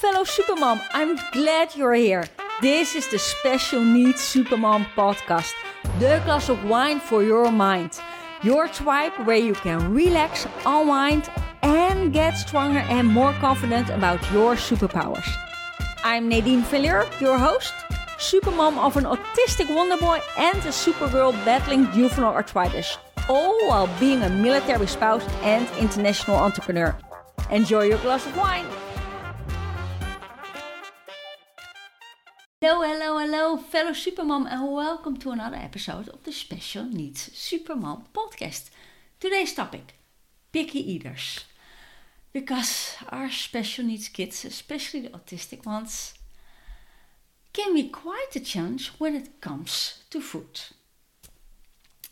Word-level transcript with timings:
fellow 0.00 0.24
Supermom. 0.24 0.80
I'm 0.92 1.18
glad 1.30 1.76
you're 1.76 1.92
here. 1.92 2.24
This 2.62 2.94
is 2.94 3.06
the 3.10 3.18
Special 3.18 3.84
Needs 3.84 4.20
Supermom 4.20 4.86
podcast, 4.96 5.52
the 5.98 6.22
glass 6.24 6.48
of 6.48 6.64
wine 6.64 7.00
for 7.00 7.22
your 7.22 7.52
mind. 7.52 8.00
Your 8.42 8.66
tribe 8.66 9.12
where 9.26 9.36
you 9.36 9.52
can 9.52 9.92
relax, 9.92 10.46
unwind, 10.64 11.28
and 11.60 12.14
get 12.14 12.38
stronger 12.38 12.78
and 12.78 13.08
more 13.08 13.34
confident 13.44 13.90
about 13.90 14.20
your 14.32 14.54
superpowers. 14.54 15.28
I'm 16.02 16.30
Nadine 16.30 16.62
Villier, 16.62 17.04
your 17.20 17.36
host, 17.36 17.74
supermom 18.16 18.78
of 18.78 18.96
an 18.96 19.04
autistic 19.04 19.68
wonder 19.74 19.98
boy 19.98 20.20
and 20.38 20.56
a 20.60 20.72
supergirl 20.72 21.32
battling 21.44 21.92
juvenile 21.92 22.32
arthritis, 22.32 22.96
all 23.28 23.68
while 23.68 23.90
being 24.00 24.22
a 24.22 24.30
military 24.30 24.86
spouse 24.86 25.26
and 25.42 25.68
international 25.78 26.38
entrepreneur. 26.38 26.96
Enjoy 27.50 27.82
your 27.82 27.98
glass 27.98 28.24
of 28.24 28.34
wine. 28.34 28.64
Hello, 32.62 32.82
hello, 32.82 33.16
hello, 33.16 33.56
fellow 33.56 33.92
Supermom, 33.92 34.46
and 34.46 34.70
welcome 34.70 35.16
to 35.16 35.30
another 35.30 35.56
episode 35.56 36.10
of 36.10 36.24
the 36.24 36.30
Special 36.30 36.84
Needs 36.84 37.30
Supermom 37.30 38.04
podcast. 38.12 38.68
Today's 39.18 39.54
topic 39.54 39.94
picky 40.52 40.78
eaters. 40.92 41.46
Because 42.34 42.96
our 43.08 43.30
special 43.30 43.86
needs 43.86 44.08
kids, 44.08 44.44
especially 44.44 45.00
the 45.00 45.08
autistic 45.08 45.64
ones, 45.64 46.12
can 47.54 47.72
be 47.72 47.88
quite 47.88 48.36
a 48.36 48.40
challenge 48.40 48.88
when 48.98 49.14
it 49.14 49.40
comes 49.40 50.04
to 50.10 50.20
food. 50.20 50.60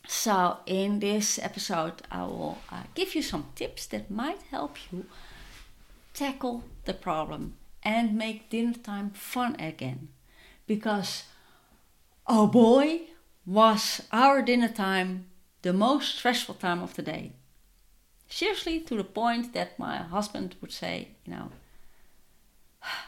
So, 0.06 0.60
in 0.64 1.00
this 1.00 1.38
episode, 1.38 2.00
I 2.10 2.22
will 2.22 2.56
uh, 2.72 2.84
give 2.94 3.14
you 3.14 3.20
some 3.20 3.50
tips 3.54 3.84
that 3.88 4.10
might 4.10 4.40
help 4.50 4.78
you 4.90 5.04
tackle 6.14 6.64
the 6.86 6.94
problem 6.94 7.56
and 7.82 8.16
make 8.16 8.48
dinner 8.48 8.72
time 8.72 9.10
fun 9.10 9.54
again 9.60 10.08
because 10.68 11.24
oh 12.28 12.46
boy, 12.46 13.00
was 13.46 14.02
our 14.12 14.42
dinner 14.42 14.68
time 14.68 15.26
the 15.62 15.72
most 15.72 16.18
stressful 16.18 16.54
time 16.54 16.82
of 16.82 16.94
the 16.94 17.02
day. 17.02 17.32
Seriously, 18.28 18.80
to 18.80 18.94
the 18.94 19.04
point 19.04 19.54
that 19.54 19.78
my 19.78 19.96
husband 19.96 20.54
would 20.60 20.70
say, 20.70 21.08
you 21.24 21.32
know, 21.32 21.50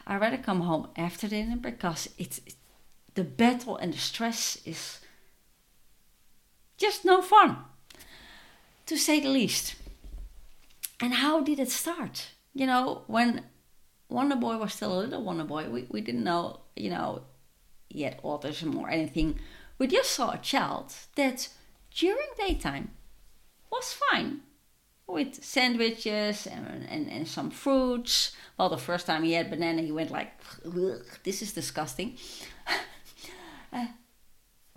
I'd 0.06 0.20
rather 0.20 0.38
come 0.38 0.62
home 0.62 0.88
after 0.96 1.28
dinner 1.28 1.56
because 1.56 2.08
it's 2.16 2.40
the 3.14 3.24
battle 3.24 3.76
and 3.76 3.92
the 3.92 3.98
stress 3.98 4.58
is 4.64 5.00
just 6.78 7.04
no 7.04 7.20
fun, 7.20 7.58
to 8.86 8.96
say 8.96 9.20
the 9.20 9.28
least. 9.28 9.74
And 11.02 11.14
how 11.14 11.42
did 11.42 11.60
it 11.60 11.70
start? 11.70 12.30
You 12.54 12.66
know, 12.66 13.02
when 13.06 13.44
Wonder 14.08 14.36
Boy 14.36 14.56
was 14.56 14.72
still 14.72 14.98
a 14.98 15.00
little 15.00 15.22
Wonder 15.22 15.44
Boy, 15.44 15.68
we, 15.68 15.86
we 15.90 16.00
didn't 16.00 16.24
know, 16.24 16.60
you 16.74 16.88
know, 16.88 17.22
yet 17.90 18.22
autism 18.22 18.76
or 18.76 18.88
anything. 18.88 19.38
We 19.78 19.86
just 19.86 20.10
saw 20.10 20.32
a 20.32 20.38
child 20.38 20.94
that 21.16 21.48
during 21.94 22.28
daytime 22.38 22.92
was 23.70 23.92
fine 23.92 24.40
with 25.06 25.42
sandwiches 25.42 26.46
and, 26.46 26.86
and, 26.88 27.10
and 27.10 27.26
some 27.26 27.50
fruits. 27.50 28.36
Well, 28.58 28.68
the 28.68 28.78
first 28.78 29.06
time 29.06 29.24
he 29.24 29.32
had 29.32 29.50
banana, 29.50 29.82
he 29.82 29.92
went 29.92 30.10
like, 30.10 30.32
this 31.24 31.42
is 31.42 31.52
disgusting. 31.52 32.16
uh, 33.72 33.86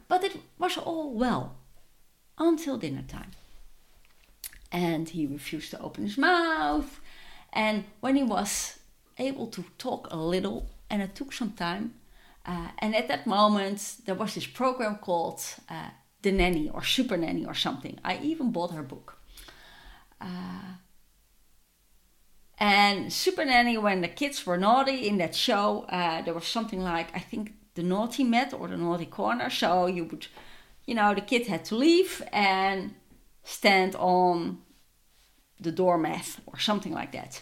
but 0.08 0.24
it 0.24 0.38
was 0.58 0.78
all 0.78 1.14
well 1.14 1.56
until 2.38 2.78
dinner 2.78 3.04
time. 3.08 3.32
And 4.72 5.10
he 5.10 5.28
refused 5.28 5.72
to 5.72 5.80
open 5.80 6.04
his 6.04 6.18
mouth. 6.18 7.00
And 7.52 7.84
when 8.00 8.16
he 8.16 8.24
was 8.24 8.80
able 9.20 9.48
to 9.48 9.64
talk 9.78 10.08
a 10.10 10.18
little, 10.18 10.68
and 10.90 11.02
it 11.02 11.14
took 11.14 11.32
some 11.32 11.52
time, 11.52 11.94
uh, 12.46 12.70
and 12.80 12.96
at 12.96 13.08
that 13.08 13.26
moment, 13.26 13.96
there 14.06 14.16
was 14.16 14.36
this 14.36 14.46
program 14.46 14.98
called 14.98 15.42
uh, 15.70 15.90
The 16.22 16.32
Nanny 16.32 16.70
or 16.70 16.84
Super 16.84 17.18
Nanny 17.18 17.46
or 17.46 17.54
something. 17.54 18.00
I 18.04 18.18
even 18.18 18.52
bought 18.52 18.72
her 18.72 18.84
book. 18.84 19.18
Uh, 20.20 20.76
and 22.58 23.12
Super 23.12 23.46
Nanny, 23.46 23.78
when 23.78 24.02
the 24.02 24.08
kids 24.08 24.46
were 24.46 24.58
naughty 24.58 25.08
in 25.08 25.18
that 25.18 25.36
show, 25.36 25.86
uh, 25.90 26.22
there 26.22 26.34
was 26.34 26.46
something 26.46 26.82
like, 26.82 27.16
I 27.16 27.20
think, 27.20 27.54
the 27.76 27.84
naughty 27.84 28.24
mat 28.24 28.54
or 28.54 28.68
the 28.68 28.78
naughty 28.78 29.06
corner. 29.06 29.50
So 29.50 29.88
you 29.88 30.06
would, 30.06 30.28
you 30.86 30.96
know, 30.96 31.14
the 31.14 31.22
kid 31.22 31.48
had 31.48 31.66
to 31.66 31.76
leave 31.76 32.22
and 32.32 32.96
stand 33.44 33.96
on 33.96 34.60
the 35.60 35.72
doormat 35.72 36.38
or 36.46 36.60
something 36.60 36.94
like 36.94 37.12
that. 37.14 37.42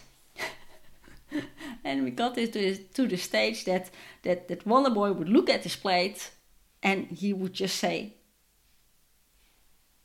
And 1.84 2.04
we 2.04 2.10
got 2.10 2.38
it 2.38 2.52
to, 2.52 2.76
to 2.76 3.06
the 3.06 3.16
stage 3.16 3.64
that, 3.64 3.90
that, 4.22 4.48
that 4.48 4.66
Wonder 4.66 4.90
Boy 4.90 5.12
would 5.12 5.28
look 5.28 5.50
at 5.50 5.64
his 5.64 5.76
plate 5.76 6.30
and 6.82 7.06
he 7.06 7.32
would 7.32 7.52
just 7.52 7.76
say, 7.76 8.14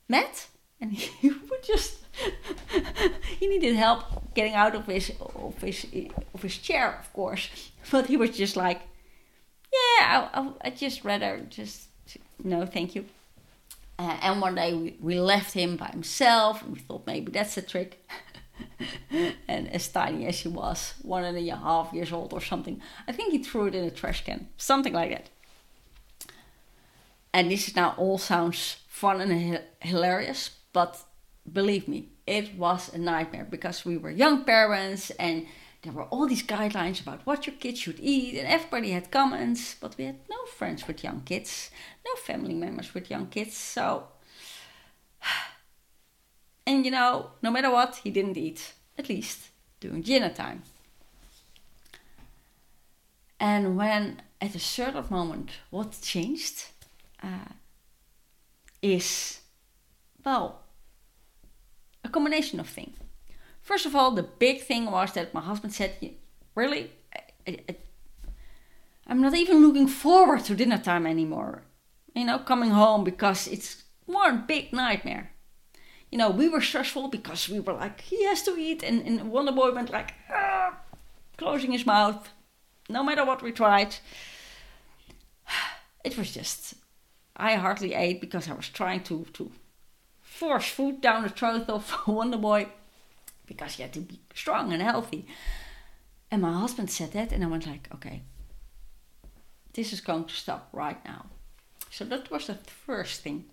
mat? 0.08 0.46
And 0.80 0.92
he 1.20 1.28
would 1.30 1.62
just, 1.62 1.98
he 3.38 3.46
needed 3.46 3.76
help 3.76 4.34
getting 4.34 4.54
out 4.54 4.74
of 4.74 4.86
his, 4.86 5.12
of 5.20 5.60
his, 5.60 5.86
of 6.34 6.42
his 6.42 6.58
chair, 6.58 6.98
of 6.98 7.12
course. 7.12 7.48
But 7.90 8.06
he 8.06 8.16
was 8.18 8.36
just 8.36 8.54
like, 8.56 8.82
yeah, 9.72 10.04
I, 10.04 10.28
I, 10.34 10.50
I 10.64 10.70
just 10.70 11.04
rather 11.04 11.40
just, 11.48 11.88
no, 12.42 12.66
thank 12.66 12.94
you. 12.94 13.06
Uh, 13.98 14.16
and 14.22 14.40
one 14.40 14.54
day 14.54 14.74
we, 14.74 14.96
we 15.00 15.18
left 15.18 15.54
him 15.54 15.76
by 15.76 15.86
himself 15.88 16.62
and 16.62 16.72
we 16.72 16.78
thought 16.78 17.06
maybe 17.06 17.32
that's 17.32 17.56
a 17.56 17.62
trick. 17.62 18.04
and 19.48 19.68
as 19.72 19.88
tiny 19.88 20.26
as 20.26 20.40
he 20.40 20.48
was, 20.48 20.94
one 21.02 21.24
and 21.24 21.36
a 21.36 21.56
half 21.56 21.92
years 21.92 22.12
old 22.12 22.32
or 22.32 22.40
something, 22.40 22.80
I 23.06 23.12
think 23.12 23.32
he 23.32 23.42
threw 23.42 23.66
it 23.66 23.74
in 23.74 23.84
a 23.84 23.90
trash 23.90 24.24
can, 24.24 24.48
something 24.56 24.92
like 24.92 25.10
that. 25.10 25.30
And 27.32 27.50
this 27.50 27.74
now 27.76 27.94
all 27.96 28.18
sounds 28.18 28.78
fun 28.88 29.20
and 29.20 29.60
hilarious, 29.80 30.50
but 30.72 31.02
believe 31.50 31.88
me, 31.88 32.08
it 32.26 32.54
was 32.56 32.92
a 32.92 32.98
nightmare 32.98 33.46
because 33.48 33.84
we 33.84 33.96
were 33.96 34.10
young 34.10 34.44
parents 34.44 35.10
and 35.12 35.46
there 35.82 35.92
were 35.92 36.04
all 36.04 36.26
these 36.26 36.42
guidelines 36.42 37.00
about 37.00 37.24
what 37.24 37.46
your 37.46 37.54
kids 37.56 37.78
should 37.78 38.00
eat, 38.00 38.36
and 38.36 38.48
everybody 38.48 38.90
had 38.90 39.12
comments, 39.12 39.76
but 39.80 39.96
we 39.96 40.04
had 40.04 40.18
no 40.28 40.44
friends 40.46 40.88
with 40.88 41.04
young 41.04 41.20
kids, 41.20 41.70
no 42.04 42.20
family 42.20 42.54
members 42.54 42.94
with 42.94 43.10
young 43.10 43.28
kids, 43.28 43.56
so 43.56 44.08
and 46.68 46.84
you 46.84 46.90
know, 46.90 47.30
no 47.42 47.50
matter 47.50 47.70
what, 47.70 47.96
he 48.04 48.10
didn't 48.10 48.36
eat, 48.36 48.74
at 48.98 49.08
least 49.08 49.48
during 49.80 50.02
dinner 50.02 50.28
time. 50.28 50.62
And 53.40 53.78
when 53.78 54.20
at 54.38 54.54
a 54.54 54.58
certain 54.58 55.06
moment, 55.08 55.50
what 55.70 55.98
changed 56.02 56.66
uh, 57.22 57.52
is, 58.82 59.40
well, 60.22 60.60
a 62.04 62.10
combination 62.10 62.60
of 62.60 62.68
things. 62.68 62.98
First 63.62 63.86
of 63.86 63.96
all, 63.96 64.10
the 64.10 64.22
big 64.22 64.60
thing 64.60 64.90
was 64.90 65.12
that 65.12 65.32
my 65.32 65.40
husband 65.40 65.72
said, 65.72 65.92
Really? 66.54 66.90
I, 67.46 67.58
I, 67.68 67.76
I'm 69.06 69.22
not 69.22 69.34
even 69.34 69.66
looking 69.66 69.88
forward 69.88 70.44
to 70.44 70.54
dinner 70.54 70.78
time 70.78 71.06
anymore. 71.06 71.62
You 72.14 72.26
know, 72.26 72.38
coming 72.40 72.70
home 72.70 73.04
because 73.04 73.46
it's 73.46 73.84
one 74.04 74.44
big 74.46 74.72
nightmare 74.72 75.30
you 76.10 76.18
know, 76.18 76.30
we 76.30 76.48
were 76.48 76.60
stressful 76.60 77.08
because 77.08 77.48
we 77.48 77.60
were 77.60 77.74
like, 77.74 78.00
he 78.00 78.24
has 78.24 78.42
to 78.42 78.56
eat. 78.56 78.82
And, 78.82 79.06
and 79.06 79.30
Wonder 79.30 79.52
Boy 79.52 79.72
went 79.72 79.90
like, 79.90 80.14
ah, 80.30 80.76
closing 81.36 81.72
his 81.72 81.86
mouth, 81.86 82.28
no 82.88 83.02
matter 83.02 83.24
what 83.24 83.42
we 83.42 83.52
tried. 83.52 83.96
It 86.04 86.16
was 86.16 86.32
just, 86.32 86.74
I 87.36 87.56
hardly 87.56 87.92
ate 87.92 88.20
because 88.20 88.48
I 88.48 88.54
was 88.54 88.68
trying 88.68 89.02
to, 89.02 89.26
to 89.34 89.50
force 90.22 90.68
food 90.68 91.00
down 91.00 91.24
the 91.24 91.28
throat 91.28 91.68
of 91.68 91.92
Wonder 92.06 92.38
Boy 92.38 92.68
because 93.46 93.74
he 93.74 93.82
had 93.82 93.92
to 93.94 94.00
be 94.00 94.20
strong 94.32 94.72
and 94.72 94.80
healthy. 94.80 95.26
And 96.30 96.40
my 96.40 96.52
husband 96.52 96.90
said 96.90 97.12
that, 97.12 97.32
and 97.32 97.42
I 97.42 97.48
went 97.48 97.66
like, 97.66 97.88
okay, 97.94 98.22
this 99.72 99.92
is 99.92 100.00
going 100.00 100.26
to 100.26 100.34
stop 100.34 100.68
right 100.72 101.02
now. 101.04 101.26
So 101.90 102.04
that 102.04 102.30
was 102.30 102.46
the 102.46 102.54
first 102.54 103.22
thing. 103.22 103.46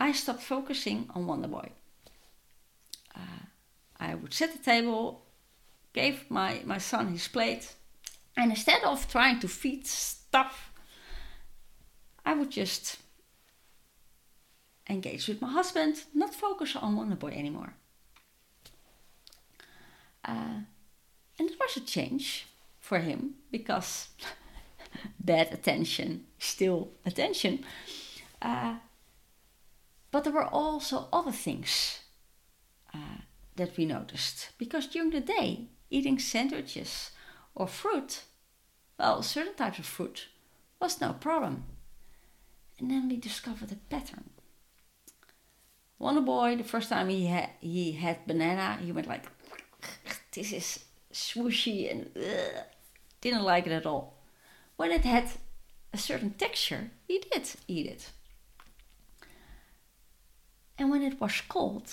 I 0.00 0.12
stopped 0.12 0.42
focusing 0.42 1.10
on 1.14 1.26
Wonder 1.26 1.48
Boy. 1.48 1.70
Uh, 3.14 3.44
I 3.98 4.14
would 4.14 4.32
set 4.32 4.52
the 4.52 4.58
table, 4.58 5.26
gave 5.92 6.30
my, 6.30 6.62
my 6.64 6.78
son 6.78 7.08
his 7.08 7.28
plate, 7.28 7.74
and 8.34 8.50
instead 8.50 8.82
of 8.82 9.06
trying 9.10 9.40
to 9.40 9.48
feed 9.48 9.86
stuff, 9.86 10.72
I 12.24 12.32
would 12.32 12.50
just 12.50 12.96
engage 14.88 15.28
with 15.28 15.42
my 15.42 15.50
husband, 15.50 16.04
not 16.14 16.34
focus 16.34 16.74
on 16.76 16.96
Wonder 16.96 17.16
Boy 17.16 17.32
anymore. 17.36 17.74
Uh, 20.24 20.60
and 21.38 21.50
it 21.50 21.58
was 21.60 21.76
a 21.76 21.80
change 21.80 22.46
for 22.78 23.00
him 23.00 23.34
because 23.50 24.08
bad 25.20 25.52
attention, 25.52 26.24
still 26.38 26.88
attention. 27.04 27.64
Uh, 28.40 28.76
but 30.10 30.24
there 30.24 30.32
were 30.32 30.46
also 30.46 31.08
other 31.12 31.32
things 31.32 32.00
uh, 32.94 33.22
that 33.56 33.76
we 33.76 33.84
noticed 33.84 34.50
because 34.58 34.86
during 34.86 35.10
the 35.10 35.20
day 35.20 35.68
eating 35.90 36.18
sandwiches 36.18 37.10
or 37.54 37.66
fruit, 37.66 38.22
well, 38.98 39.22
certain 39.22 39.54
types 39.54 39.78
of 39.78 39.86
fruit, 39.86 40.28
was 40.80 41.00
no 41.00 41.12
problem. 41.12 41.64
And 42.78 42.90
then 42.90 43.08
we 43.08 43.16
discovered 43.16 43.72
a 43.72 43.76
pattern. 43.76 44.30
Wonder 45.98 46.22
Boy, 46.22 46.56
the 46.56 46.64
first 46.64 46.88
time 46.88 47.10
he 47.10 47.26
had, 47.26 47.50
he 47.60 47.92
had 47.92 48.26
banana, 48.26 48.78
he 48.82 48.90
went 48.90 49.06
like, 49.06 49.26
this 50.32 50.52
is 50.52 50.84
swooshy 51.12 51.90
and 51.90 52.10
ugh, 52.16 52.64
didn't 53.20 53.42
like 53.42 53.66
it 53.66 53.72
at 53.72 53.84
all. 53.84 54.16
When 54.76 54.90
it 54.90 55.04
had 55.04 55.28
a 55.92 55.98
certain 55.98 56.30
texture, 56.30 56.90
he 57.06 57.18
did 57.18 57.50
eat 57.68 57.86
it. 57.86 58.10
And 60.80 60.90
when 60.90 61.02
it 61.02 61.20
was 61.20 61.42
cold, 61.42 61.92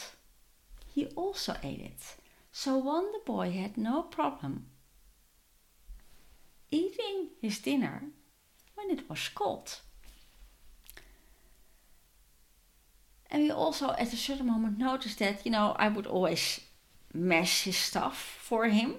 he 0.88 1.08
also 1.08 1.58
ate 1.62 1.82
it. 1.82 2.16
So 2.54 2.78
Wonder 2.78 3.20
Boy 3.26 3.52
had 3.52 3.78
no 3.78 4.02
problem 4.02 4.68
eating 6.72 7.32
his 7.42 7.60
dinner 7.60 8.04
when 8.76 8.90
it 8.90 9.10
was 9.10 9.28
cold. 9.36 9.80
And 13.30 13.44
we 13.44 13.52
also, 13.52 13.92
at 14.00 14.14
a 14.14 14.16
certain 14.16 14.48
moment, 14.48 14.78
noticed 14.78 15.20
that, 15.20 15.46
you 15.46 15.52
know, 15.52 15.76
I 15.78 15.90
would 15.90 16.08
always 16.08 16.62
mash 17.14 17.64
his 17.64 17.76
stuff 17.76 18.18
for 18.18 18.68
him 18.70 18.96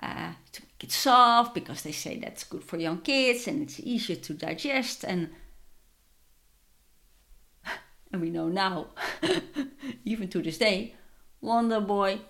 uh, 0.00 0.34
to 0.52 0.62
make 0.62 0.84
it 0.84 0.92
soft 0.92 1.52
because 1.52 1.82
they 1.82 1.90
say 1.90 2.16
that's 2.16 2.44
good 2.44 2.62
for 2.62 2.76
young 2.76 3.00
kids 3.00 3.48
and 3.48 3.62
it's 3.62 3.80
easier 3.80 4.16
to 4.16 4.34
digest. 4.34 5.02
And, 5.02 5.30
and 8.16 8.22
we 8.22 8.30
know 8.30 8.48
now, 8.48 8.86
even 10.06 10.28
to 10.28 10.40
this 10.40 10.56
day, 10.56 10.94
Wonder 11.42 11.80
Boy 11.80 12.20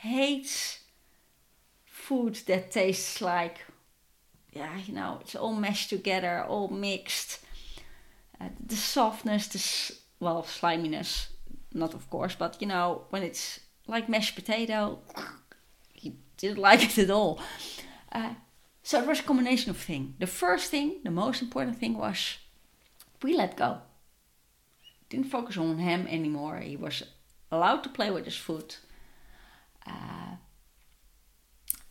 hates 0.00 0.80
food 1.84 2.34
that 2.46 2.72
tastes 2.72 3.20
like, 3.20 3.58
yeah, 4.52 4.76
you 4.84 4.92
know, 4.92 5.18
it's 5.20 5.36
all 5.36 5.54
mashed 5.54 5.90
together, 5.90 6.44
all 6.48 6.66
mixed. 6.66 7.38
Uh, 8.40 8.48
the 8.66 8.74
softness, 8.74 9.46
the 9.46 9.96
well, 10.18 10.42
sliminess, 10.42 11.28
not 11.72 11.94
of 11.94 12.10
course, 12.10 12.34
but 12.34 12.60
you 12.60 12.66
know, 12.66 13.02
when 13.10 13.22
it's 13.22 13.60
like 13.86 14.08
mashed 14.08 14.34
potato, 14.34 14.98
he 15.92 16.16
didn't 16.38 16.58
like 16.58 16.82
it 16.82 16.98
at 16.98 17.10
all. 17.10 17.38
Uh, 18.10 18.34
so 18.82 19.00
it 19.00 19.06
was 19.06 19.20
a 19.20 19.22
combination 19.22 19.70
of 19.70 19.76
things. 19.76 20.14
The 20.18 20.26
first 20.26 20.72
thing, 20.72 20.96
the 21.04 21.12
most 21.12 21.40
important 21.40 21.78
thing 21.78 21.96
was 21.96 22.38
we 23.22 23.36
let 23.36 23.56
go. 23.56 23.82
Didn't 25.10 25.26
focus 25.26 25.58
on 25.58 25.78
him 25.78 26.06
anymore. 26.06 26.58
He 26.60 26.76
was 26.76 27.02
allowed 27.50 27.82
to 27.82 27.88
play 27.90 28.10
with 28.10 28.24
his 28.24 28.36
food. 28.36 28.76
Uh, 29.86 30.36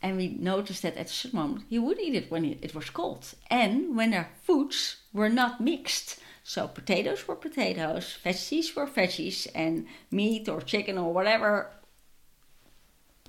and 0.02 0.18
we 0.18 0.30
noticed 0.30 0.82
that 0.82 0.98
at 0.98 1.08
a 1.08 1.10
certain 1.10 1.40
moment 1.40 1.66
he 1.70 1.78
would 1.78 2.00
eat 2.00 2.16
it 2.16 2.32
when 2.32 2.46
it 2.46 2.74
was 2.74 2.90
cold 2.90 3.34
and 3.50 3.96
when 3.96 4.12
their 4.12 4.30
foods 4.44 4.98
were 5.14 5.30
not 5.30 5.62
mixed. 5.62 6.20
So 6.44 6.68
potatoes 6.68 7.28
were 7.28 7.36
potatoes, 7.36 8.18
veggies 8.24 8.76
were 8.76 8.88
veggies, 8.88 9.48
and 9.54 9.86
meat 10.10 10.50
or 10.50 10.62
chicken 10.62 10.98
or 10.98 11.14
whatever 11.14 11.70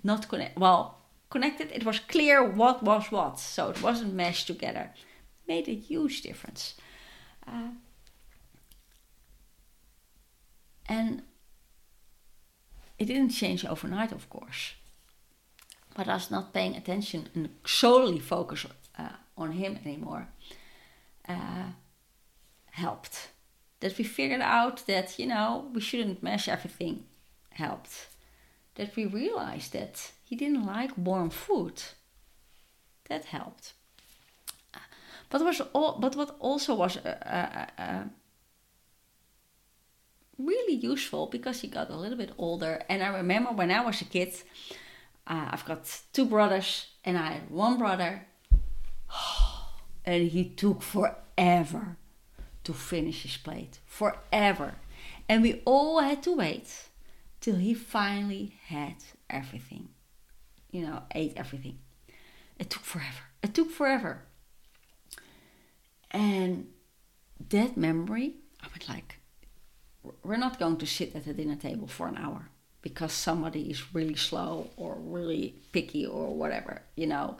not 0.02 0.26
well 0.56 0.98
connected. 1.30 1.70
It 1.72 1.84
was 1.84 1.98
clear 1.98 2.42
what 2.42 2.82
was 2.82 3.10
what, 3.10 3.38
so 3.38 3.70
it 3.70 3.82
wasn't 3.82 4.14
meshed 4.14 4.46
together. 4.46 4.90
Made 5.46 5.68
a 5.68 5.74
huge 5.74 6.22
difference. 6.22 6.74
Uh, 7.46 7.70
and 10.90 11.22
it 12.98 13.06
didn't 13.06 13.30
change 13.30 13.64
overnight, 13.64 14.12
of 14.12 14.28
course. 14.28 14.74
But 15.94 16.08
us 16.08 16.30
not 16.30 16.52
paying 16.52 16.76
attention 16.76 17.28
and 17.34 17.48
solely 17.64 18.18
focus 18.18 18.66
uh, 18.98 19.16
on 19.36 19.52
him 19.52 19.78
anymore. 19.84 20.26
Uh, 21.28 21.70
helped. 22.72 23.28
That 23.80 23.96
we 23.96 24.04
figured 24.04 24.42
out 24.42 24.86
that, 24.86 25.18
you 25.18 25.26
know, 25.26 25.70
we 25.72 25.80
shouldn't 25.80 26.22
mash 26.22 26.48
everything 26.48 27.04
helped. 27.50 28.08
That 28.74 28.94
we 28.96 29.06
realized 29.06 29.72
that 29.72 30.12
he 30.24 30.36
didn't 30.36 30.66
like 30.66 30.92
warm 30.96 31.30
food. 31.30 31.82
That 33.08 33.24
helped. 33.24 33.74
But 35.30 35.44
was 35.44 35.60
all, 35.72 35.98
but 36.00 36.16
what 36.16 36.36
also 36.40 36.74
was 36.74 36.96
uh, 36.96 37.66
uh, 37.78 37.82
uh, 37.82 38.04
really 40.46 40.74
useful 40.74 41.26
because 41.26 41.60
he 41.60 41.68
got 41.68 41.90
a 41.90 41.96
little 41.96 42.18
bit 42.18 42.32
older. 42.38 42.82
And 42.88 43.02
I 43.02 43.08
remember 43.08 43.52
when 43.52 43.70
I 43.70 43.80
was 43.80 44.00
a 44.00 44.04
kid, 44.04 44.34
uh, 45.26 45.48
I've 45.50 45.64
got 45.64 46.00
two 46.12 46.26
brothers, 46.26 46.88
and 47.04 47.16
I 47.16 47.32
had 47.32 47.50
one 47.50 47.78
brother, 47.78 48.26
and 50.04 50.28
he 50.28 50.44
took 50.44 50.82
forever 50.82 51.96
to 52.64 52.72
finish 52.72 53.22
his 53.22 53.36
plate 53.36 53.78
forever. 53.86 54.74
And 55.28 55.42
we 55.42 55.62
all 55.64 56.00
had 56.00 56.22
to 56.24 56.36
wait 56.36 56.88
till 57.40 57.56
he 57.56 57.74
finally 57.74 58.54
had 58.66 58.96
everything. 59.28 59.88
You 60.70 60.82
know, 60.82 61.02
ate 61.14 61.34
everything. 61.36 61.78
It 62.58 62.70
took 62.70 62.82
forever. 62.82 63.24
It 63.42 63.54
took 63.54 63.70
forever. 63.70 64.22
And 66.10 66.68
that 67.48 67.76
memory, 67.76 68.34
I 68.62 68.66
went 68.68 68.88
like, 68.88 69.19
we're 70.22 70.36
not 70.36 70.58
going 70.58 70.76
to 70.78 70.86
sit 70.86 71.14
at 71.14 71.24
the 71.24 71.34
dinner 71.34 71.56
table 71.56 71.86
for 71.86 72.08
an 72.08 72.16
hour 72.16 72.48
because 72.82 73.12
somebody 73.12 73.70
is 73.70 73.94
really 73.94 74.16
slow 74.16 74.68
or 74.76 74.96
really 74.98 75.54
picky 75.72 76.06
or 76.06 76.34
whatever, 76.34 76.82
you 76.96 77.06
know. 77.06 77.36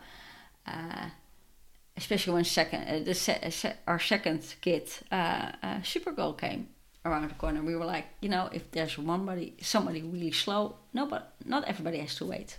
Uh, 0.67 1.09
especially 1.97 2.33
when 2.33 2.43
second 2.43 2.83
uh, 2.87 2.99
the 3.03 3.13
se- 3.13 3.49
se- 3.49 3.77
our 3.87 3.99
second 3.99 4.41
kid 4.61 4.89
uh, 5.11 5.51
uh, 5.63 5.79
came 6.37 6.67
around 7.03 7.27
the 7.27 7.35
corner. 7.35 7.61
We 7.61 7.75
were 7.75 7.85
like, 7.85 8.05
you 8.21 8.29
know, 8.29 8.49
if 8.51 8.71
there's 8.71 8.95
somebody 8.95 9.55
somebody 9.61 10.01
really 10.01 10.31
slow, 10.31 10.75
no, 10.93 11.05
but 11.05 11.33
not 11.45 11.65
everybody 11.65 11.97
has 11.97 12.15
to 12.15 12.25
wait. 12.25 12.57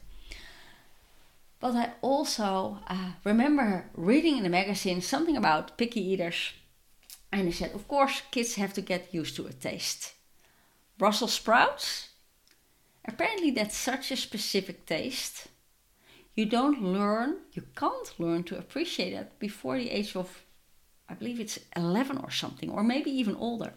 But 1.60 1.76
I 1.76 1.92
also 2.02 2.78
uh, 2.88 3.12
remember 3.24 3.88
reading 3.94 4.36
in 4.36 4.42
the 4.42 4.48
magazine 4.48 5.00
something 5.00 5.36
about 5.36 5.78
picky 5.78 6.00
eaters, 6.00 6.54
and 7.32 7.48
they 7.48 7.52
said, 7.52 7.72
of 7.74 7.88
course, 7.88 8.22
kids 8.30 8.56
have 8.56 8.74
to 8.74 8.80
get 8.80 9.14
used 9.14 9.36
to 9.36 9.46
a 9.46 9.52
taste. 9.52 10.14
Brussels 10.98 11.32
sprouts. 11.32 12.10
Apparently, 13.04 13.50
that's 13.50 13.76
such 13.76 14.10
a 14.10 14.16
specific 14.16 14.86
taste 14.86 15.48
you 16.34 16.46
don't 16.46 16.82
learn, 16.82 17.36
you 17.52 17.62
can't 17.76 18.18
learn 18.18 18.42
to 18.44 18.58
appreciate 18.58 19.12
it 19.12 19.38
before 19.38 19.76
the 19.76 19.90
age 19.90 20.16
of, 20.16 20.42
I 21.08 21.14
believe 21.14 21.38
it's 21.38 21.58
11 21.76 22.18
or 22.18 22.30
something, 22.30 22.70
or 22.70 22.82
maybe 22.82 23.10
even 23.10 23.36
older. 23.36 23.74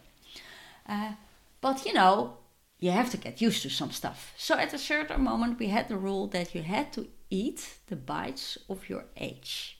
Uh, 0.88 1.12
but 1.60 1.84
you 1.84 1.92
know, 1.92 2.38
you 2.78 2.90
have 2.90 3.10
to 3.10 3.16
get 3.16 3.42
used 3.42 3.62
to 3.62 3.70
some 3.70 3.90
stuff. 3.90 4.32
So 4.36 4.56
at 4.56 4.72
a 4.72 4.78
certain 4.78 5.22
moment, 5.22 5.58
we 5.58 5.68
had 5.68 5.88
the 5.88 5.98
rule 5.98 6.26
that 6.28 6.54
you 6.54 6.62
had 6.62 6.92
to 6.94 7.08
eat 7.28 7.78
the 7.88 7.96
bites 7.96 8.56
of 8.68 8.88
your 8.88 9.04
age. 9.16 9.78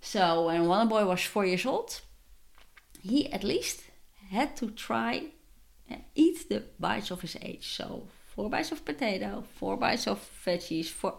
So 0.00 0.46
when 0.46 0.66
Wonder 0.66 0.90
Boy 0.90 1.04
was 1.04 1.22
four 1.22 1.46
years 1.46 1.64
old, 1.64 2.00
he 3.02 3.30
at 3.32 3.44
least 3.44 3.82
had 4.30 4.56
to 4.56 4.70
try 4.70 5.24
and 5.88 6.00
uh, 6.00 6.04
eat 6.14 6.48
the 6.48 6.62
bites 6.78 7.10
of 7.10 7.20
his 7.20 7.36
age. 7.42 7.74
So 7.76 8.06
four 8.34 8.48
bites 8.48 8.72
of 8.72 8.84
potato, 8.84 9.44
four 9.56 9.76
bites 9.76 10.06
of 10.06 10.18
veggies, 10.44 10.86
four. 10.86 11.18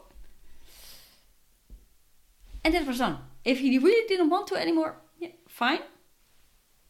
And 2.64 2.74
that 2.74 2.88
was 2.88 3.00
done. 3.00 3.18
If 3.44 3.60
he 3.60 3.78
really 3.78 4.08
didn't 4.08 4.30
want 4.30 4.48
to 4.48 4.56
anymore, 4.56 4.96
yeah, 5.20 5.32
fine. 5.48 5.82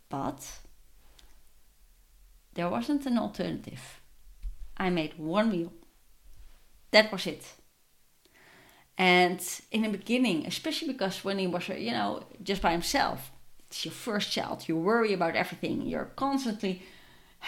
But 0.09 0.59
there 2.53 2.69
wasn't 2.69 3.07
an 3.07 3.17
alternative. 3.17 4.01
I 4.77 4.91
made 4.91 5.17
one 5.17 5.49
meal. 5.49 5.73
That 6.91 7.11
was 7.11 7.25
it. 7.25 7.51
And 8.95 9.41
in 9.71 9.81
the 9.81 9.89
beginning, 9.89 10.45
especially 10.45 10.93
because 10.93 11.23
when 11.23 11.39
he 11.39 11.47
was, 11.47 11.67
you 11.69 11.91
know, 11.91 12.23
just 12.43 12.61
by 12.61 12.71
himself, 12.71 13.31
it's 13.73 13.85
your 13.85 13.91
first 13.91 14.31
child, 14.31 14.67
you 14.67 14.77
worry 14.77 15.13
about 15.13 15.35
everything. 15.35 15.81
You're 15.81 16.11
constantly 16.15 16.83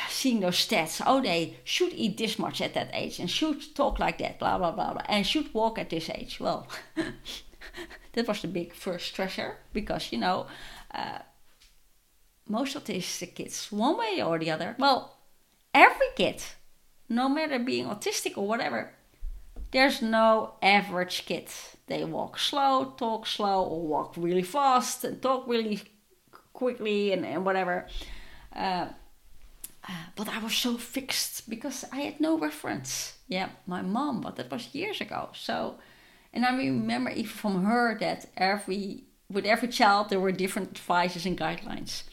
seeing 0.09 0.39
those 0.39 0.57
stats. 0.57 0.99
Oh, 1.05 1.21
they 1.21 1.57
should 1.63 1.93
eat 1.93 2.17
this 2.17 2.39
much 2.39 2.61
at 2.61 2.73
that 2.73 2.89
age 2.93 3.19
and 3.19 3.29
should 3.29 3.75
talk 3.75 3.99
like 3.99 4.17
that, 4.17 4.39
blah, 4.39 4.57
blah, 4.57 4.71
blah, 4.71 4.93
blah, 4.93 5.03
and 5.07 5.25
should 5.25 5.53
walk 5.53 5.77
at 5.77 5.91
this 5.91 6.09
age. 6.09 6.39
Well, 6.39 6.67
that 8.13 8.27
was 8.27 8.41
the 8.41 8.47
big 8.47 8.73
first 8.73 9.15
stressor 9.15 9.57
because, 9.71 10.11
you 10.11 10.17
know, 10.17 10.47
uh, 10.91 11.19
most 12.47 12.75
autistic 12.75 13.35
kids, 13.35 13.71
one 13.71 13.95
way 13.95 14.19
or 14.19 14.39
the 14.39 14.49
other, 14.49 14.75
well, 14.79 15.17
every 15.75 16.07
kid, 16.15 16.41
no 17.07 17.29
matter 17.29 17.59
being 17.59 17.85
autistic 17.85 18.35
or 18.35 18.47
whatever, 18.47 18.91
there's 19.69 20.01
no 20.01 20.55
average 20.63 21.27
kid. 21.27 21.49
They 21.85 22.03
walk 22.03 22.39
slow, 22.39 22.95
talk 22.97 23.27
slow, 23.27 23.63
or 23.63 23.85
walk 23.85 24.15
really 24.17 24.41
fast 24.41 25.03
and 25.03 25.21
talk 25.21 25.47
really 25.47 25.83
quickly 26.55 27.11
and, 27.13 27.25
and 27.25 27.45
whatever. 27.45 27.87
Uh, 28.55 28.87
uh, 29.87 30.05
but 30.15 30.27
I 30.27 30.39
was 30.39 30.55
so 30.55 30.77
fixed 30.77 31.47
because 31.47 31.85
I 31.91 32.01
had 32.01 32.19
no 32.19 32.37
reference. 32.37 33.17
Yeah, 33.27 33.49
my 33.67 33.81
mom, 33.83 34.21
but 34.21 34.35
that 34.37 34.49
was 34.49 34.73
years 34.73 35.01
ago. 35.01 35.29
So, 35.33 35.75
and 36.33 36.45
I 36.45 36.55
remember 36.55 37.11
even 37.11 37.31
from 37.31 37.65
her 37.65 37.97
that 37.99 38.25
every 38.35 39.03
with 39.29 39.45
every 39.45 39.67
child 39.67 40.09
there 40.09 40.19
were 40.19 40.31
different 40.31 40.69
advices 40.69 41.25
and 41.25 41.37
guidelines. 41.37 42.03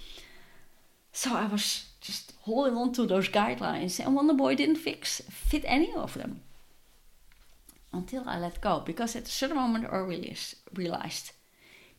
So 1.12 1.34
I 1.34 1.46
was 1.46 1.86
just 2.00 2.32
holding 2.42 2.76
on 2.76 2.92
to 2.92 3.06
those 3.06 3.28
guidelines, 3.28 4.00
and 4.00 4.14
Wonder 4.14 4.34
Boy 4.34 4.54
didn't 4.54 4.76
fix 4.76 5.22
fit 5.30 5.64
any 5.66 5.92
of 5.94 6.14
them 6.14 6.40
until 7.92 8.24
I 8.26 8.38
let 8.38 8.60
go. 8.60 8.80
Because 8.80 9.16
at 9.16 9.28
a 9.28 9.30
certain 9.30 9.56
moment, 9.56 9.86
I 9.90 9.98
realized 10.74 11.32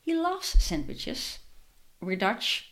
he 0.01 0.13
loves 0.13 0.47
sandwiches. 0.63 1.39
We're 2.03 2.17
Dutch. 2.17 2.71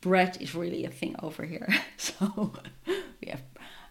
Bread 0.00 0.38
is 0.40 0.54
really 0.54 0.84
a 0.84 0.90
thing 0.90 1.16
over 1.22 1.44
here. 1.44 1.68
so 1.96 2.52
we 2.86 3.28
have 3.28 3.42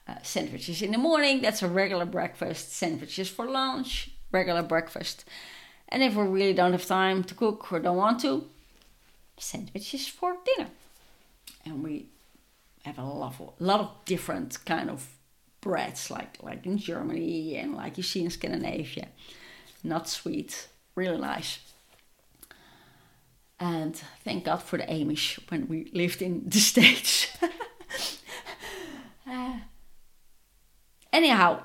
uh, 0.08 0.16
sandwiches 0.24 0.82
in 0.82 0.92
the 0.92 0.98
morning, 0.98 1.42
that's 1.42 1.62
a 1.62 1.68
regular 1.68 2.06
breakfast. 2.06 2.74
Sandwiches 2.74 3.30
for 3.30 3.46
lunch, 3.46 4.12
regular 4.32 4.64
breakfast. 4.64 5.26
And 5.90 6.02
if 6.02 6.16
we 6.16 6.24
really 6.24 6.54
don't 6.54 6.72
have 6.72 6.86
time 6.86 7.24
to 7.26 7.36
cook 7.36 7.72
or 7.72 7.80
don't 7.80 7.98
want 7.98 8.22
to, 8.22 8.46
sandwiches 9.38 10.08
for 10.08 10.38
dinner. 10.46 10.70
And 11.66 11.84
we 11.84 12.08
have 12.86 12.98
a 12.98 13.04
lot 13.04 13.40
of, 13.40 13.54
lot 13.60 13.80
of 13.82 13.92
different 14.06 14.64
kind 14.66 14.90
of 14.90 15.08
breads, 15.62 16.10
like 16.10 16.38
like 16.42 16.66
in 16.66 16.78
Germany 16.78 17.58
and 17.58 17.76
like 17.76 17.98
you 17.98 18.04
see 18.04 18.24
in 18.24 18.30
Scandinavia. 18.30 19.10
Not 19.84 20.08
sweet, 20.08 20.70
really 20.96 21.20
nice. 21.20 21.60
And 23.60 23.96
thank 24.24 24.46
God 24.46 24.64
for 24.64 24.78
the 24.78 24.86
Amish 24.86 25.40
when 25.50 25.68
we 25.68 25.90
lived 25.94 26.22
in 26.22 26.44
the 26.48 26.60
States. 26.72 27.28
uh, 29.30 29.58
anyhow, 31.12 31.64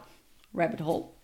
rabbit 0.52 0.80
hole. 0.80 1.14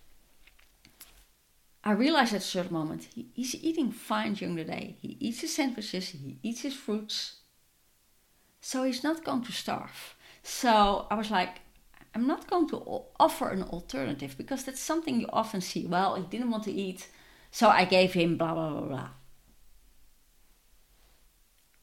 I 1.83 1.93
realized 1.93 2.35
at 2.35 2.43
a 2.43 2.45
certain 2.45 2.75
moment 2.75 3.09
he, 3.15 3.29
he's 3.35 3.55
eating 3.55 3.91
fine 3.91 4.35
during 4.35 4.55
the 4.55 4.65
day. 4.65 4.97
He 5.01 5.17
eats 5.19 5.41
his 5.41 5.55
sandwiches, 5.55 6.11
he 6.11 6.39
eats 6.43 6.61
his 6.61 6.75
fruits. 6.75 7.37
So 8.61 8.85
he's 8.85 9.03
not 9.03 9.25
going 9.25 9.43
to 9.45 9.53
starve. 9.53 10.15
So 10.43 11.07
I 11.11 11.15
was 11.15 11.31
like, 11.31 11.61
I'm 12.15 12.27
not 12.27 12.49
going 12.49 12.69
to 12.69 13.03
offer 13.19 13.49
an 13.49 13.63
alternative 13.63 14.35
because 14.37 14.65
that's 14.65 14.81
something 14.81 15.21
you 15.21 15.29
often 15.33 15.61
see. 15.61 15.87
Well, 15.87 16.17
he 16.17 16.23
didn't 16.23 16.51
want 16.51 16.65
to 16.65 16.73
eat, 16.73 17.09
so 17.51 17.69
I 17.69 17.85
gave 17.85 18.13
him 18.13 18.37
blah 18.37 18.53
blah 18.55 18.71
blah 18.71 18.89
blah. 18.89 19.09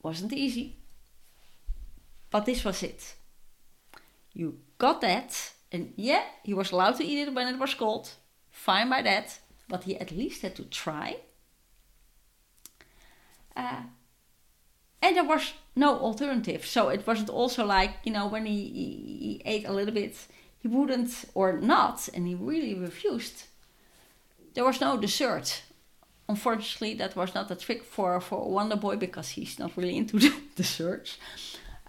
Wasn't 0.01 0.34
easy, 0.34 0.77
but 2.30 2.46
this 2.46 2.63
was 2.63 2.84
it. 2.84 3.16
You 4.34 4.60
got 4.77 5.01
that, 5.01 5.51
and 5.72 5.94
yeah, 5.96 6.24
he 6.44 6.54
was 6.54 6.72
allowed 6.72 6.98
to 6.98 7.04
eat 7.04 7.27
it 7.27 7.34
when 7.34 7.48
it 7.48 7.60
was 7.60 7.74
cold. 7.74 8.12
Fine 8.51 8.89
by 8.89 9.01
that, 9.01 9.39
but 9.68 9.84
he 9.84 9.98
at 9.98 10.12
least 10.12 10.42
had 10.42 10.56
to 10.56 10.66
try. 10.66 11.18
Uh, 13.56 13.82
and 15.01 15.16
there 15.16 15.24
was 15.24 15.54
no 15.75 15.98
alternative. 16.00 16.66
So 16.66 16.89
it 16.89 17.06
wasn't 17.06 17.30
also 17.30 17.66
like, 17.66 17.96
you 18.04 18.12
know, 18.12 18.27
when 18.27 18.46
he, 18.46 18.63
he, 18.70 19.18
he, 19.20 19.42
ate 19.46 19.66
a 19.68 19.74
little 19.74 19.94
bit, 19.94 20.16
he 20.60 20.68
wouldn't 20.68 21.25
or 21.34 21.54
not, 21.54 22.10
and 22.13 22.27
he 22.27 22.36
really 22.36 22.74
refused. 22.74 23.44
There 24.54 24.66
was 24.66 24.82
no 24.82 24.98
dessert. 24.98 25.62
Unfortunately, 26.29 26.93
that 26.96 27.15
was 27.15 27.34
not 27.34 27.51
a 27.51 27.55
trick 27.55 27.84
for, 27.84 28.19
for 28.19 28.51
Wonder 28.51 28.75
Boy 28.75 28.98
because 28.98 29.29
he's 29.29 29.57
not 29.57 29.77
really 29.77 29.96
into 29.96 30.19
the 30.19 30.34
desserts. 30.55 31.17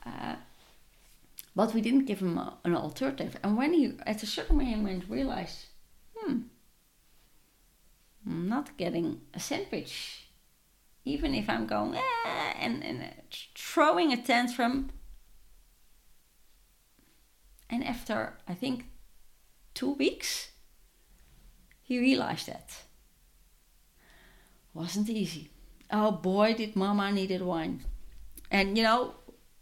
Uh, 0.07 0.37
but 1.57 1.75
we 1.75 1.81
didn't 1.81 2.05
give 2.05 2.21
him 2.21 2.39
a, 2.39 2.57
an 2.65 2.77
alternative. 2.77 3.37
And 3.43 3.57
when 3.57 3.73
he, 3.73 3.95
at 4.07 4.23
a 4.23 4.27
certain 4.27 4.59
moment, 4.59 5.05
realized, 5.09 5.67
hmm, 6.15 6.43
I'm 8.25 8.49
not 8.49 8.77
getting 8.77 9.23
a 9.35 9.41
sandwich 9.41 10.29
even 11.09 11.35
if 11.35 11.49
I'm 11.49 11.67
going 11.67 11.95
eh, 11.95 12.53
and, 12.59 12.85
and 12.85 13.13
throwing 13.57 14.13
a 14.13 14.23
tantrum. 14.23 14.91
And 17.71 17.85
after, 17.85 18.35
I 18.47 18.55
think, 18.55 18.87
two 19.75 19.93
weeks, 19.93 20.53
he 21.83 21.99
realized 21.99 22.47
that. 22.47 22.83
Wasn't 24.79 25.11
easy. 25.11 25.51
Oh 25.91 26.13
boy, 26.13 26.55
did 26.55 26.77
mama 26.77 27.11
needed 27.11 27.43
wine. 27.43 27.85
And 28.49 28.79
you 28.79 28.85
know, 28.85 29.15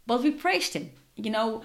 but 0.07 0.23
we 0.23 0.31
praised 0.31 0.75
him. 0.75 0.91
You 1.17 1.31
know, 1.31 1.63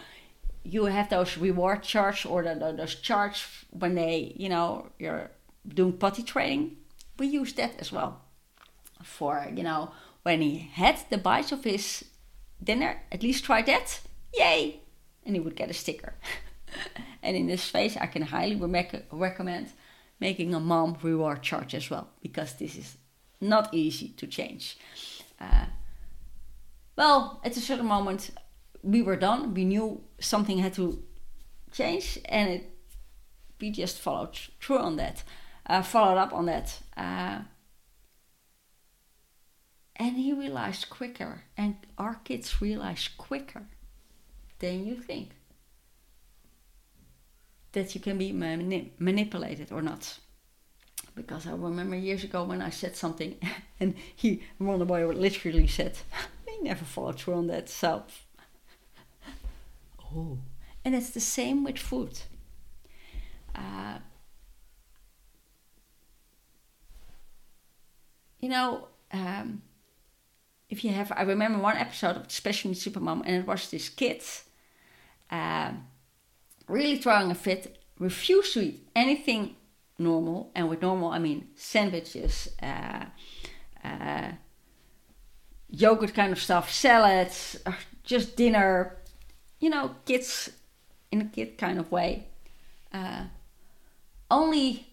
you 0.64 0.86
have 0.86 1.10
those 1.10 1.38
reward 1.38 1.84
charts 1.84 2.26
or 2.26 2.44
the, 2.44 2.56
the, 2.56 2.72
those 2.72 2.96
charts 2.96 3.66
when 3.72 3.96
they, 3.96 4.34
you 4.38 4.48
know, 4.48 4.88
you're 4.98 5.32
doing 5.68 5.98
potty 5.98 6.24
training. 6.24 6.78
We 7.20 7.28
use 7.28 7.52
that 7.56 7.74
as 7.80 7.92
well 7.92 8.22
for, 9.04 9.46
you 9.54 9.64
know, 9.64 9.92
when 10.24 10.40
he 10.42 10.70
had 10.72 11.00
the 11.10 11.18
bites 11.18 11.52
of 11.52 11.66
his 11.66 12.06
dinner, 12.64 13.02
at 13.12 13.22
least 13.22 13.44
try 13.44 13.62
that. 13.64 14.00
Yay! 14.34 14.80
And 15.26 15.36
he 15.36 15.42
would 15.42 15.58
get 15.58 15.70
a 15.70 15.74
sticker. 15.74 16.14
and 17.22 17.36
in 17.36 17.48
this 17.48 17.70
phase, 17.70 17.98
I 17.98 18.06
can 18.06 18.22
highly 18.22 18.56
re- 18.56 19.04
recommend 19.12 19.74
making 20.22 20.56
a 20.56 20.60
mom 20.62 20.98
reward 21.02 21.42
chart 21.42 21.74
as 21.74 21.90
well, 21.90 22.08
because 22.22 22.54
this 22.54 22.78
is 22.78 22.98
not 23.42 23.74
easy 23.74 24.10
to 24.10 24.28
change. 24.28 24.78
Uh, 25.40 25.66
well, 26.96 27.42
at 27.44 27.58
a 27.58 27.60
certain 27.60 27.88
moment, 27.88 28.30
we 28.84 29.02
were 29.02 29.16
done. 29.16 29.54
We 29.54 29.66
knew 29.66 30.02
something 30.20 30.60
had 30.60 30.74
to 30.76 31.04
change, 31.72 32.20
and 32.26 32.50
it, 32.50 32.78
we 33.60 33.72
just 33.72 34.00
followed 34.00 34.38
through 34.62 34.78
on 34.78 34.98
that, 34.98 35.24
uh, 35.66 35.82
followed 35.82 36.18
up 36.18 36.34
on 36.34 36.46
that. 36.46 36.80
Uh, 36.96 37.40
and 39.96 40.18
he 40.18 40.34
realized 40.34 40.90
quicker, 40.90 41.44
and 41.58 41.76
our 41.98 42.16
kids 42.24 42.62
realize 42.62 43.10
quicker 43.18 43.64
than 44.60 44.86
you 44.86 44.96
think 44.96 45.32
that 47.72 47.96
you 47.96 48.02
can 48.02 48.18
be 48.18 48.32
mani- 48.32 48.94
manipulated 49.00 49.72
or 49.72 49.82
not. 49.82 50.20
Because 51.22 51.48
I 51.48 51.52
remember 51.52 51.96
years 51.96 52.24
ago 52.24 52.44
when 52.44 52.62
I 52.62 52.70
said 52.70 52.96
something, 52.96 53.36
and 53.80 53.96
he, 54.16 54.44
Wonder 54.60 54.86
Boy, 54.86 55.06
literally 55.08 55.68
said, 55.68 55.98
"He 56.48 56.64
never 56.64 56.86
followed 56.86 57.20
through 57.20 57.36
on 57.36 57.48
that." 57.48 57.70
So, 57.70 58.04
oh, 60.04 60.40
and 60.84 60.96
it's 60.96 61.12
the 61.12 61.20
same 61.20 61.64
with 61.64 61.78
food. 61.78 62.20
Uh, 63.54 64.00
you 68.40 68.50
know, 68.50 68.88
um, 69.12 69.62
if 70.70 70.84
you 70.84 70.92
have, 70.92 71.12
I 71.16 71.24
remember 71.24 71.60
one 71.60 71.78
episode 71.78 72.16
of 72.16 72.32
Special 72.32 72.70
Needs 72.70 72.86
Supermom, 72.86 73.22
and 73.26 73.36
it 73.36 73.48
was 73.48 73.70
this 73.70 73.90
kid 73.90 74.24
uh, 75.30 75.72
really 76.68 76.98
throwing 76.98 77.32
a 77.32 77.36
fit, 77.36 77.78
refused 78.00 78.54
to 78.54 78.62
eat 78.62 78.88
anything 78.96 79.56
normal, 80.04 80.52
and 80.56 80.70
with 80.70 80.82
normal 80.82 81.10
I 81.10 81.20
mean 81.20 81.48
sandwiches, 81.56 82.50
uh, 82.62 83.06
uh, 83.84 84.32
yogurt 85.70 86.14
kind 86.14 86.32
of 86.32 86.40
stuff, 86.40 86.72
salads, 86.72 87.58
uh, 87.66 87.74
just 88.04 88.36
dinner, 88.36 88.98
you 89.60 89.70
know, 89.70 89.96
kids 90.06 90.52
in 91.12 91.22
a 91.22 91.26
kid 91.26 91.58
kind 91.58 91.80
of 91.80 91.92
way. 91.92 92.28
Uh, 92.94 93.26
only 94.30 94.88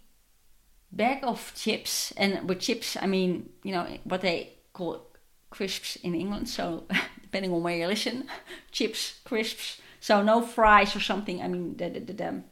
bag 0.92 1.20
of 1.22 1.52
chips, 1.54 2.12
and 2.16 2.48
with 2.48 2.60
chips 2.60 2.96
I 3.00 3.06
mean, 3.06 3.50
you 3.62 3.72
know, 3.72 3.86
what 4.04 4.20
they 4.20 4.54
call 4.72 5.08
crisps 5.50 5.96
in 5.96 6.14
England. 6.14 6.48
So 6.48 6.84
depending 7.22 7.52
on 7.52 7.62
where 7.62 7.76
you 7.76 7.86
listen, 7.86 8.28
chips, 8.70 9.20
crisps. 9.24 9.80
So 10.00 10.22
no 10.22 10.42
fries 10.42 10.94
or 10.94 11.00
something. 11.00 11.42
I 11.42 11.48
mean 11.48 11.76
the 11.76 11.90
the, 11.90 12.00
the, 12.00 12.12
the 12.12 12.42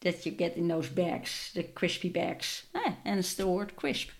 that 0.00 0.24
you 0.24 0.32
get 0.32 0.56
in 0.56 0.68
those 0.68 0.88
bags, 0.88 1.50
the 1.54 1.62
crispy 1.62 2.08
bags. 2.08 2.64
Eh, 2.74 2.92
and 3.04 3.18
it's 3.18 3.34
the 3.34 3.46
word 3.46 3.76
crisp. 3.76 4.10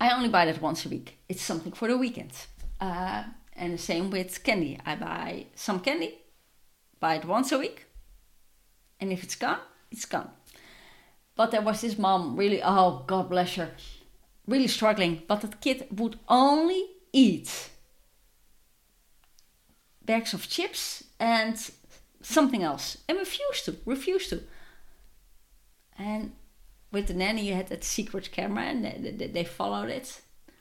I 0.00 0.10
only 0.10 0.28
buy 0.28 0.46
that 0.46 0.60
once 0.60 0.84
a 0.84 0.88
week. 0.88 1.18
It's 1.28 1.42
something 1.42 1.72
for 1.72 1.88
the 1.88 1.96
weekend. 1.96 2.32
Uh, 2.80 3.24
and 3.54 3.74
the 3.74 3.78
same 3.78 4.10
with 4.10 4.42
candy. 4.42 4.78
I 4.84 4.96
buy 4.96 5.46
some 5.54 5.80
candy, 5.80 6.18
buy 7.00 7.16
it 7.16 7.24
once 7.24 7.52
a 7.52 7.58
week, 7.58 7.86
and 9.00 9.12
if 9.12 9.22
it's 9.22 9.36
gone, 9.36 9.60
it's 9.90 10.04
gone. 10.06 10.30
But 11.36 11.50
there 11.50 11.62
was 11.62 11.80
this 11.80 11.98
mom, 11.98 12.36
really, 12.36 12.60
oh, 12.62 13.04
God 13.06 13.30
bless 13.30 13.54
her 13.54 13.70
really 14.46 14.68
struggling, 14.68 15.22
but 15.26 15.40
that 15.40 15.60
kid 15.60 15.86
would 15.90 16.18
only 16.28 16.86
eat 17.12 17.70
bags 20.04 20.34
of 20.34 20.48
chips 20.48 21.04
and 21.18 21.70
something 22.24 22.62
else 22.62 22.98
and 23.08 23.18
refused 23.18 23.64
to, 23.66 23.76
refused 23.84 24.30
to. 24.30 24.42
And 25.98 26.32
with 26.90 27.06
the 27.06 27.14
nanny, 27.14 27.46
you 27.46 27.54
had 27.54 27.68
that 27.68 27.84
secret 27.84 28.30
camera 28.32 28.64
and 28.64 28.84
they, 28.84 29.14
they, 29.16 29.26
they 29.28 29.44
followed 29.44 29.90
it. 29.90 30.20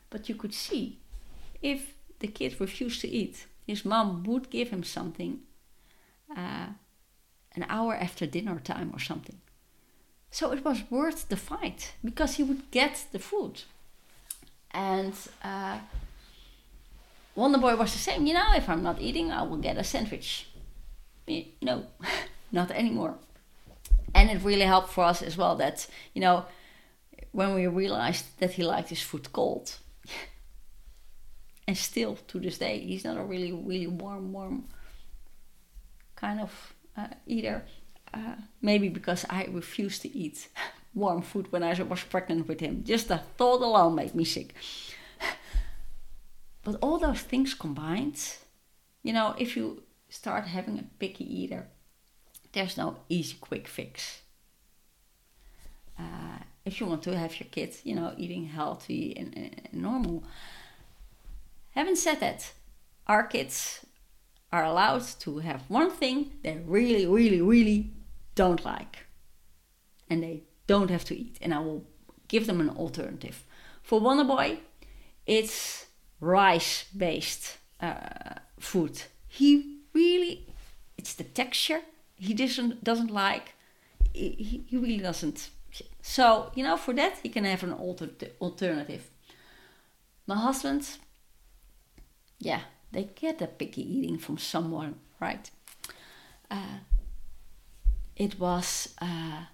But 0.10 0.30
you 0.30 0.36
could 0.36 0.54
see 0.54 1.00
if 1.62 1.96
the 2.20 2.28
kid 2.28 2.60
refused 2.60 3.02
to 3.02 3.10
eat, 3.10 3.48
his 3.66 3.86
mom 3.86 4.24
would 4.26 4.50
give 4.50 4.70
him 4.70 4.84
something. 4.84 5.42
Uh, 6.36 6.68
an 7.56 7.66
hour 7.70 7.96
after 7.96 8.26
dinner 8.26 8.60
time 8.60 8.92
or 8.94 9.00
something. 9.00 9.40
So 10.32 10.52
it 10.52 10.66
was 10.66 10.90
worth 10.90 11.30
the 11.30 11.38
fight 11.38 11.94
because 12.04 12.36
he 12.36 12.44
would 12.44 12.72
get 12.72 13.06
the 13.12 13.20
food. 13.20 13.64
And 14.72 15.14
uh, 15.44 15.80
Wonder 17.36 17.60
Boy 17.60 17.76
was 17.76 17.94
the 17.94 18.00
same. 18.00 18.26
You 18.26 18.34
know, 18.34 18.54
if 18.56 18.68
I'm 18.68 18.82
not 18.82 19.00
eating, 19.00 19.32
I 19.32 19.44
will 19.44 19.58
get 19.58 19.78
a 19.78 19.84
sandwich. 19.84 20.48
No, 21.28 21.86
not 22.52 22.72
anymore. 22.72 23.16
And 24.14 24.30
it 24.30 24.44
really 24.44 24.66
helped 24.66 24.90
for 24.90 25.04
us 25.04 25.22
as 25.22 25.38
well 25.38 25.56
that, 25.56 25.88
you 26.14 26.22
know, 26.22 26.46
when 27.32 27.56
we 27.56 27.66
realized 27.68 28.26
that 28.40 28.52
he 28.52 28.64
liked 28.64 28.90
his 28.90 29.02
food 29.02 29.32
cold. 29.34 29.76
and 31.68 31.78
still 31.78 32.18
to 32.28 32.40
this 32.40 32.58
day, 32.58 32.80
he's 32.80 33.06
not 33.06 33.18
a 33.18 33.24
really, 33.24 33.52
really 33.52 33.88
warm, 33.88 34.32
warm 34.32 34.66
kind 36.16 36.40
of 36.40 36.74
uh, 36.96 37.08
eater. 37.26 37.64
Uh, 38.14 38.36
maybe 38.62 38.90
because 38.90 39.26
I 39.30 39.46
refused 39.46 40.04
to 40.04 40.16
eat 40.16 40.48
warm 40.94 41.24
food 41.24 41.52
when 41.52 41.64
I 41.64 41.74
was 41.82 42.04
pregnant 42.04 42.48
with 42.48 42.60
him. 42.60 42.84
Just 42.84 43.08
the 43.08 43.18
thought 43.18 43.62
alone 43.62 43.96
made 43.96 44.14
me 44.14 44.26
sick. 44.26 44.54
but 46.64 46.76
all 46.82 47.00
those 47.00 47.22
things 47.22 47.56
combined, 47.56 48.20
you 49.02 49.12
know, 49.12 49.34
if 49.40 49.58
you 49.58 49.82
start 50.14 50.46
having 50.46 50.78
a 50.78 50.86
picky 51.00 51.26
eater, 51.26 51.68
there's 52.52 52.78
no 52.78 52.98
easy 53.10 53.36
quick 53.42 53.68
fix. 53.68 54.22
Uh, 55.98 56.38
if 56.66 56.80
you 56.80 56.86
want 56.86 57.02
to 57.04 57.18
have 57.18 57.40
your 57.40 57.50
kids, 57.50 57.82
you 57.84 57.96
know, 57.96 58.14
eating 58.16 58.46
healthy 58.46 59.16
and, 59.18 59.36
and 59.36 59.70
normal. 59.74 60.24
Having 61.72 61.96
said 61.96 62.20
that, 62.20 62.54
our 63.08 63.24
kids 63.24 63.86
are 64.52 64.64
allowed 64.64 65.04
to 65.20 65.40
have 65.40 65.64
one 65.68 65.90
thing 65.90 66.32
they 66.44 66.62
really, 66.64 67.08
really, 67.08 67.42
really 67.42 67.92
don't 68.36 68.64
like. 68.64 69.08
And 70.10 70.22
they 70.22 70.44
don't 70.68 70.92
have 70.92 71.06
to 71.06 71.18
eat. 71.18 71.40
And 71.42 71.54
I 71.56 71.60
will 71.60 71.84
give 72.28 72.46
them 72.46 72.62
an 72.62 72.70
alternative. 72.70 73.44
For 73.82 74.00
Wonderboy, 74.00 74.60
it's 75.26 75.88
rice 76.20 76.86
based 76.96 77.58
uh, 77.82 78.36
food. 78.60 79.02
He 79.28 79.73
really, 79.94 80.48
it's 80.98 81.14
the 81.14 81.24
texture 81.24 81.82
he 82.16 82.34
doesn't, 82.34 82.84
doesn't 82.84 83.12
like. 83.12 83.54
He, 84.14 84.64
he 84.68 84.78
really 84.78 85.00
doesn't. 85.00 85.50
So, 86.02 86.52
you 86.56 86.64
know, 86.64 86.78
for 86.78 86.94
that, 86.94 87.20
he 87.24 87.30
can 87.30 87.46
have 87.46 87.64
an 87.64 87.74
alter, 87.74 88.10
alternative. 88.40 89.10
My 90.28 90.36
husband, 90.36 90.88
yeah, 92.40 92.62
they 92.92 93.10
get 93.16 93.42
a 93.42 93.48
picky 93.48 93.82
eating 93.82 94.18
from 94.18 94.38
someone, 94.38 94.96
right? 95.20 95.50
Uh, 96.52 96.80
it 98.16 98.40
was 98.40 98.94
uh, 99.02 99.46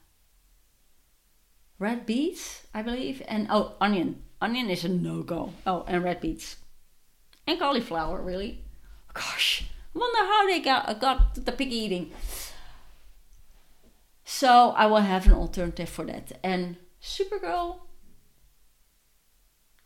red 1.80 2.06
beets, 2.06 2.68
I 2.74 2.82
believe, 2.82 3.22
and 3.28 3.48
oh, 3.50 3.76
onion. 3.80 4.24
Onion 4.42 4.70
is 4.70 4.84
a 4.84 4.90
no 4.90 5.24
go. 5.24 5.54
Oh, 5.66 5.86
and 5.88 6.04
red 6.04 6.20
beets. 6.20 6.58
And 7.48 7.60
cauliflower, 7.60 8.22
really. 8.22 8.64
Gosh, 9.14 9.66
wonder 9.94 10.20
how 10.20 10.48
they 10.48 10.60
got, 10.60 11.00
got 11.00 11.36
the 11.36 11.52
pig 11.52 11.72
eating. 11.72 12.12
So 14.24 14.72
I 14.72 14.86
will 14.86 14.98
have 14.98 15.26
an 15.26 15.34
alternative 15.34 15.90
for 15.90 16.06
that. 16.06 16.40
And 16.44 16.78
Supergirl, 17.02 17.80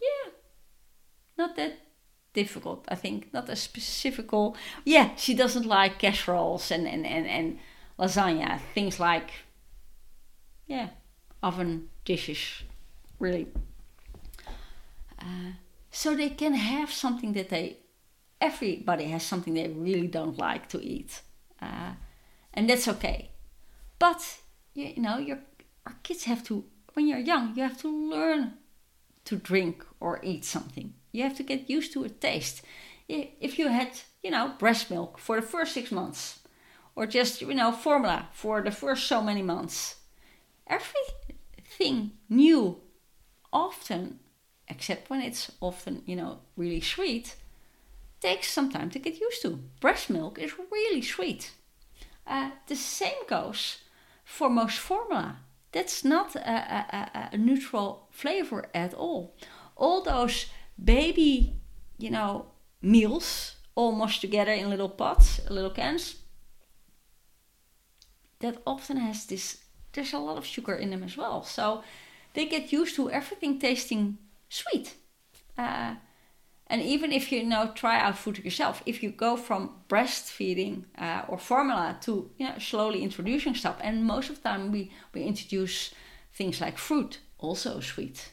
yeah, 0.01 0.31
not 1.37 1.55
that 1.55 1.79
difficult, 2.33 2.85
I 2.89 2.95
think. 2.95 3.33
Not 3.33 3.49
a 3.49 3.55
specific. 3.55 4.29
Yeah, 4.83 5.15
she 5.15 5.33
doesn't 5.33 5.65
like 5.65 5.99
casseroles 5.99 6.71
and, 6.71 6.87
and, 6.87 7.05
and, 7.05 7.25
and 7.25 7.59
lasagna, 7.97 8.59
things 8.73 8.99
like, 8.99 9.31
yeah, 10.67 10.89
oven 11.41 11.89
dishes, 12.03 12.63
really. 13.19 13.47
Uh, 15.19 15.53
so 15.89 16.15
they 16.15 16.29
can 16.29 16.53
have 16.55 16.91
something 16.91 17.33
that 17.33 17.49
they, 17.49 17.77
everybody 18.43 19.05
has 19.05 19.23
something 19.23 19.53
they 19.53 19.69
really 19.69 20.07
don't 20.07 20.37
like 20.37 20.67
to 20.69 20.79
eat. 20.81 21.21
Uh, 21.61 21.93
and 22.53 22.69
that's 22.69 22.87
okay. 22.87 23.31
But, 23.97 24.21
you, 24.73 25.01
know, 25.01 25.17
your, 25.17 25.39
our 25.85 25.95
kids 26.03 26.25
have 26.25 26.43
to, 26.45 26.65
when 26.93 27.07
you're 27.07 27.19
young, 27.19 27.55
you 27.55 27.63
have 27.63 27.79
to 27.81 27.89
learn 27.89 28.53
to 29.25 29.37
drink 29.37 29.85
or 30.01 30.19
eat 30.23 30.43
something. 30.43 30.93
You 31.13 31.23
have 31.23 31.37
to 31.37 31.43
get 31.43 31.69
used 31.69 31.93
to 31.93 32.03
a 32.03 32.09
taste. 32.09 32.61
If 33.07 33.57
you 33.57 33.69
had, 33.69 33.91
you 34.21 34.31
know, 34.31 34.53
breast 34.59 34.91
milk 34.91 35.17
for 35.17 35.37
the 35.39 35.47
first 35.47 35.73
six 35.73 35.91
months, 35.91 36.39
or 36.95 37.05
just 37.05 37.41
you 37.41 37.53
know 37.53 37.71
formula 37.71 38.29
for 38.31 38.61
the 38.61 38.71
first 38.71 39.07
so 39.07 39.21
many 39.21 39.41
months. 39.41 39.95
Everything 40.67 42.11
new, 42.29 42.81
often, 43.51 44.19
except 44.67 45.09
when 45.09 45.21
it's 45.21 45.51
often 45.59 46.03
you 46.05 46.15
know 46.15 46.39
really 46.55 46.81
sweet, 46.81 47.35
takes 48.23 48.51
some 48.51 48.71
time 48.71 48.89
to 48.89 48.99
get 48.99 49.19
used 49.19 49.41
to. 49.41 49.59
Breast 49.81 50.09
milk 50.09 50.39
is 50.39 50.53
really 50.71 51.01
sweet. 51.01 51.51
Uh, 52.25 52.51
the 52.67 52.75
same 52.75 53.27
goes 53.27 53.79
for 54.23 54.49
most 54.49 54.79
formula. 54.79 55.37
That's 55.73 56.03
not 56.05 56.35
a, 56.35 56.39
a, 56.39 57.29
a 57.33 57.37
neutral 57.37 58.07
flavor 58.11 58.69
at 58.73 58.93
all. 58.93 59.35
All 59.75 60.01
those 60.01 60.45
baby, 60.83 61.55
you 61.97 62.09
know, 62.09 62.45
meals 62.81 63.55
almost 63.75 64.21
together 64.21 64.53
in 64.53 64.69
little 64.69 64.89
pots, 64.89 65.41
little 65.49 65.71
cans, 65.71 66.15
that 68.39 68.61
often 68.65 68.97
has 68.97 69.25
this 69.25 69.57
there's 69.93 70.13
a 70.13 70.19
lot 70.19 70.37
of 70.37 70.45
sugar 70.45 70.75
in 70.75 70.89
them 70.89 71.03
as 71.03 71.15
well 71.15 71.43
so 71.43 71.83
they 72.33 72.45
get 72.45 72.73
used 72.73 72.95
to 72.95 73.09
everything 73.09 73.59
tasting 73.59 74.17
sweet 74.49 74.95
uh, 75.57 75.95
and 76.73 76.81
even 76.81 77.11
if 77.11 77.31
you, 77.31 77.39
you 77.39 77.45
know 77.45 77.71
try 77.75 77.99
out 77.99 78.17
food 78.17 78.39
yourself 78.39 78.81
if 78.87 79.03
you 79.03 79.11
go 79.11 79.37
from 79.37 79.69
breastfeeding 79.87 80.85
uh, 80.97 81.21
or 81.27 81.37
formula 81.37 81.97
to 82.01 82.31
you 82.39 82.47
know 82.47 82.57
slowly 82.57 83.03
introducing 83.03 83.53
stuff 83.53 83.77
and 83.81 84.03
most 84.03 84.29
of 84.29 84.37
the 84.37 84.49
time 84.49 84.71
we 84.71 84.91
we 85.13 85.21
introduce 85.21 85.93
things 86.33 86.59
like 86.59 86.77
fruit 86.79 87.19
also 87.37 87.79
sweet 87.79 88.31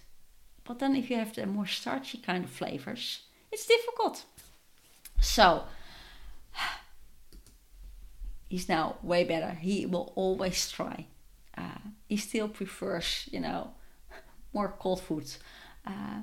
but 0.65 0.79
then 0.79 0.97
if 0.97 1.11
you 1.11 1.17
have 1.17 1.35
the 1.35 1.45
more 1.45 1.67
starchy 1.67 2.17
kind 2.19 2.45
of 2.45 2.51
flavors 2.51 3.21
it's 3.53 3.67
difficult 3.67 4.25
so 5.21 5.65
he's 8.49 8.69
now 8.69 8.97
way 9.03 9.25
better. 9.25 9.53
He 9.53 9.87
will 9.87 10.13
always 10.17 10.71
try. 10.71 11.07
Uh, 11.57 11.91
he 12.09 12.17
still 12.17 12.49
prefers, 12.49 13.29
you 13.31 13.41
know, 13.41 13.73
more 14.53 14.75
cold 14.79 15.03
foods. 15.03 15.39
Uh, 15.87 16.23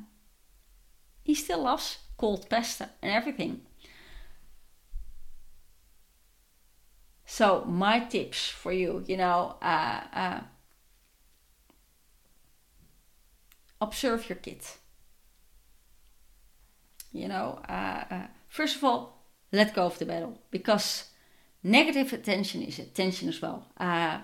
he 1.23 1.35
still 1.35 1.63
loves 1.63 1.99
cold 2.17 2.49
pasta 2.49 2.89
and 3.01 3.11
everything. 3.11 3.61
So 7.25 7.65
my 7.65 7.99
tips 7.99 8.47
for 8.47 8.71
you, 8.71 9.03
you 9.07 9.17
know, 9.17 9.57
uh, 9.61 10.01
uh 10.13 10.39
observe 13.79 14.27
your 14.29 14.37
kid. 14.37 14.61
You 17.11 17.27
know, 17.27 17.59
uh, 17.69 18.03
uh, 18.11 18.27
first 18.47 18.75
of 18.75 18.83
all, 18.83 19.23
let 19.51 19.73
go 19.73 19.85
of 19.85 19.97
the 19.99 20.05
battle 20.05 20.37
because 20.51 21.05
Negative 21.63 22.13
attention 22.13 22.61
is 22.61 22.79
attention 22.79 23.27
as 23.27 23.41
well. 23.41 23.67
Uh, 23.77 24.19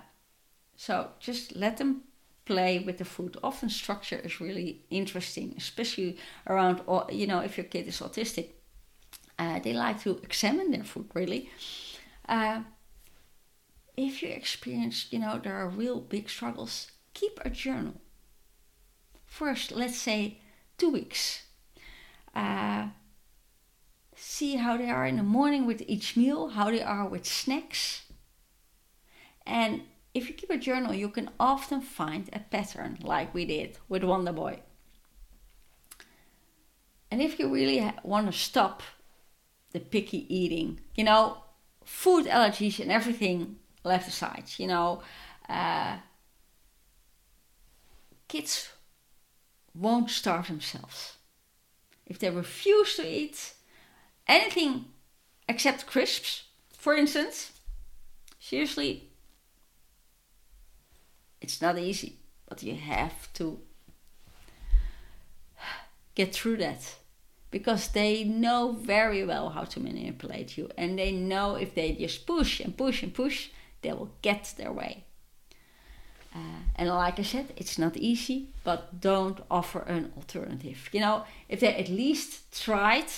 so 0.78 1.10
just 1.20 1.56
let 1.58 1.76
them 1.76 2.04
play 2.46 2.80
with 2.80 2.98
the 2.98 3.06
food. 3.06 3.38
Often 3.44 3.70
structure 3.70 4.18
is 4.18 4.42
really 4.42 4.86
interesting, 4.90 5.54
especially 5.58 6.18
around, 6.48 6.82
you 7.12 7.28
know, 7.28 7.40
if 7.40 7.58
your 7.58 7.66
kid 7.66 7.88
is 7.88 8.00
autistic. 8.00 8.50
Uh, 9.40 9.60
they 9.60 9.74
like 9.74 10.02
to 10.04 10.20
examine 10.24 10.72
their 10.72 10.84
food 10.84 11.08
really. 11.14 11.50
Uh, 12.28 12.62
if 13.98 14.22
you 14.22 14.30
experience, 14.30 15.08
you 15.12 15.20
know, 15.20 15.40
there 15.44 15.56
are 15.56 15.68
real 15.68 16.00
big 16.00 16.30
struggles, 16.30 16.92
keep 17.14 17.40
a 17.44 17.50
journal. 17.50 17.96
First, 19.26 19.72
let's 19.72 19.98
say 19.98 20.40
two 20.78 20.90
weeks. 20.90 21.44
Uh, 22.36 22.88
see 24.16 24.56
how 24.56 24.78
they 24.78 24.90
are 24.90 25.06
in 25.06 25.18
the 25.18 25.24
morning 25.24 25.66
with 25.66 25.84
each 25.88 26.16
meal, 26.16 26.50
how 26.50 26.72
they 26.72 26.82
are 26.82 27.08
with 27.08 27.26
snacks. 27.26 28.04
And 29.46 29.82
if 30.14 30.28
you 30.28 30.36
keep 30.36 30.50
a 30.50 30.58
journal, 30.58 30.94
you 30.94 31.10
can 31.10 31.30
often 31.40 31.82
find 31.82 32.30
a 32.32 32.40
pattern 32.40 33.00
like 33.02 33.34
we 33.34 33.46
did 33.46 33.78
with 33.90 34.04
Wonder 34.04 34.32
Boy. 34.32 34.60
And 37.10 37.22
if 37.22 37.40
you 37.40 37.52
really 37.52 37.92
want 38.04 38.28
to 38.28 38.38
stop 38.38 38.84
the 39.72 39.80
picky 39.80 40.34
eating, 40.34 40.80
you 40.96 41.04
know, 41.04 41.44
food 41.84 42.26
allergies 42.28 42.80
and 42.80 42.92
everything 42.92 43.58
left 43.84 44.08
aside, 44.08 44.46
you 44.58 44.68
know, 44.68 45.02
uh, 45.50 45.98
kids 48.28 48.70
won't 49.76 50.10
starve 50.10 50.48
themselves. 50.48 51.18
If 52.06 52.20
they 52.20 52.30
refuse 52.30 52.96
to 52.96 53.08
eat, 53.08 53.54
anything 54.28 54.86
except 55.50 55.88
crisps, 55.88 56.44
for 56.78 56.94
instance, 56.94 57.52
seriously, 58.40 59.10
It's 61.44 61.62
not 61.62 61.78
easy, 61.78 62.16
but 62.48 62.64
you 62.64 62.76
have 62.76 63.32
to 63.34 63.60
get 66.16 66.34
through 66.34 66.58
that 66.58 66.96
because 67.52 67.90
they 67.90 68.24
know 68.24 68.72
very 68.72 69.26
well 69.26 69.50
how 69.50 69.66
to 69.66 69.80
manipulate 69.80 70.58
you 70.58 70.70
and 70.78 70.98
they 70.98 71.12
know 71.12 71.56
if 71.56 71.76
they 71.76 71.92
just 71.92 72.26
push 72.26 72.62
and 72.62 72.76
push 72.76 73.04
and 73.04 73.14
push, 73.14 73.50
they 73.82 73.92
will 73.92 74.12
get 74.22 74.54
their 74.58 74.72
way. 74.72 75.04
Uh, 76.34 76.62
and 76.78 76.90
like 76.90 77.20
I 77.20 77.24
said, 77.24 77.54
it's 77.58 77.78
not 77.78 77.98
easy, 77.98 78.50
but 78.64 79.02
don't 79.02 79.40
offer 79.52 79.82
an 79.82 80.14
alternative. 80.18 80.90
You 80.94 81.02
know, 81.02 81.26
if 81.48 81.60
they 81.60 81.76
at 81.76 81.90
least 81.90 82.60
tried 82.64 83.12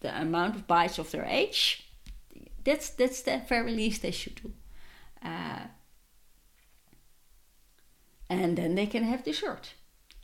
the 0.00 0.20
amount 0.20 0.56
of 0.56 0.66
bites 0.66 0.98
of 0.98 1.10
their 1.12 1.24
age, 1.24 1.86
that's 2.62 2.90
that's 2.90 3.22
the 3.22 3.40
very 3.48 3.72
least 3.72 4.02
they 4.02 4.10
should 4.10 4.34
do. 4.42 4.52
Uh, 5.24 5.60
and 8.30 8.56
then 8.56 8.74
they 8.74 8.86
can 8.86 9.04
have 9.04 9.22
dessert. 9.24 9.74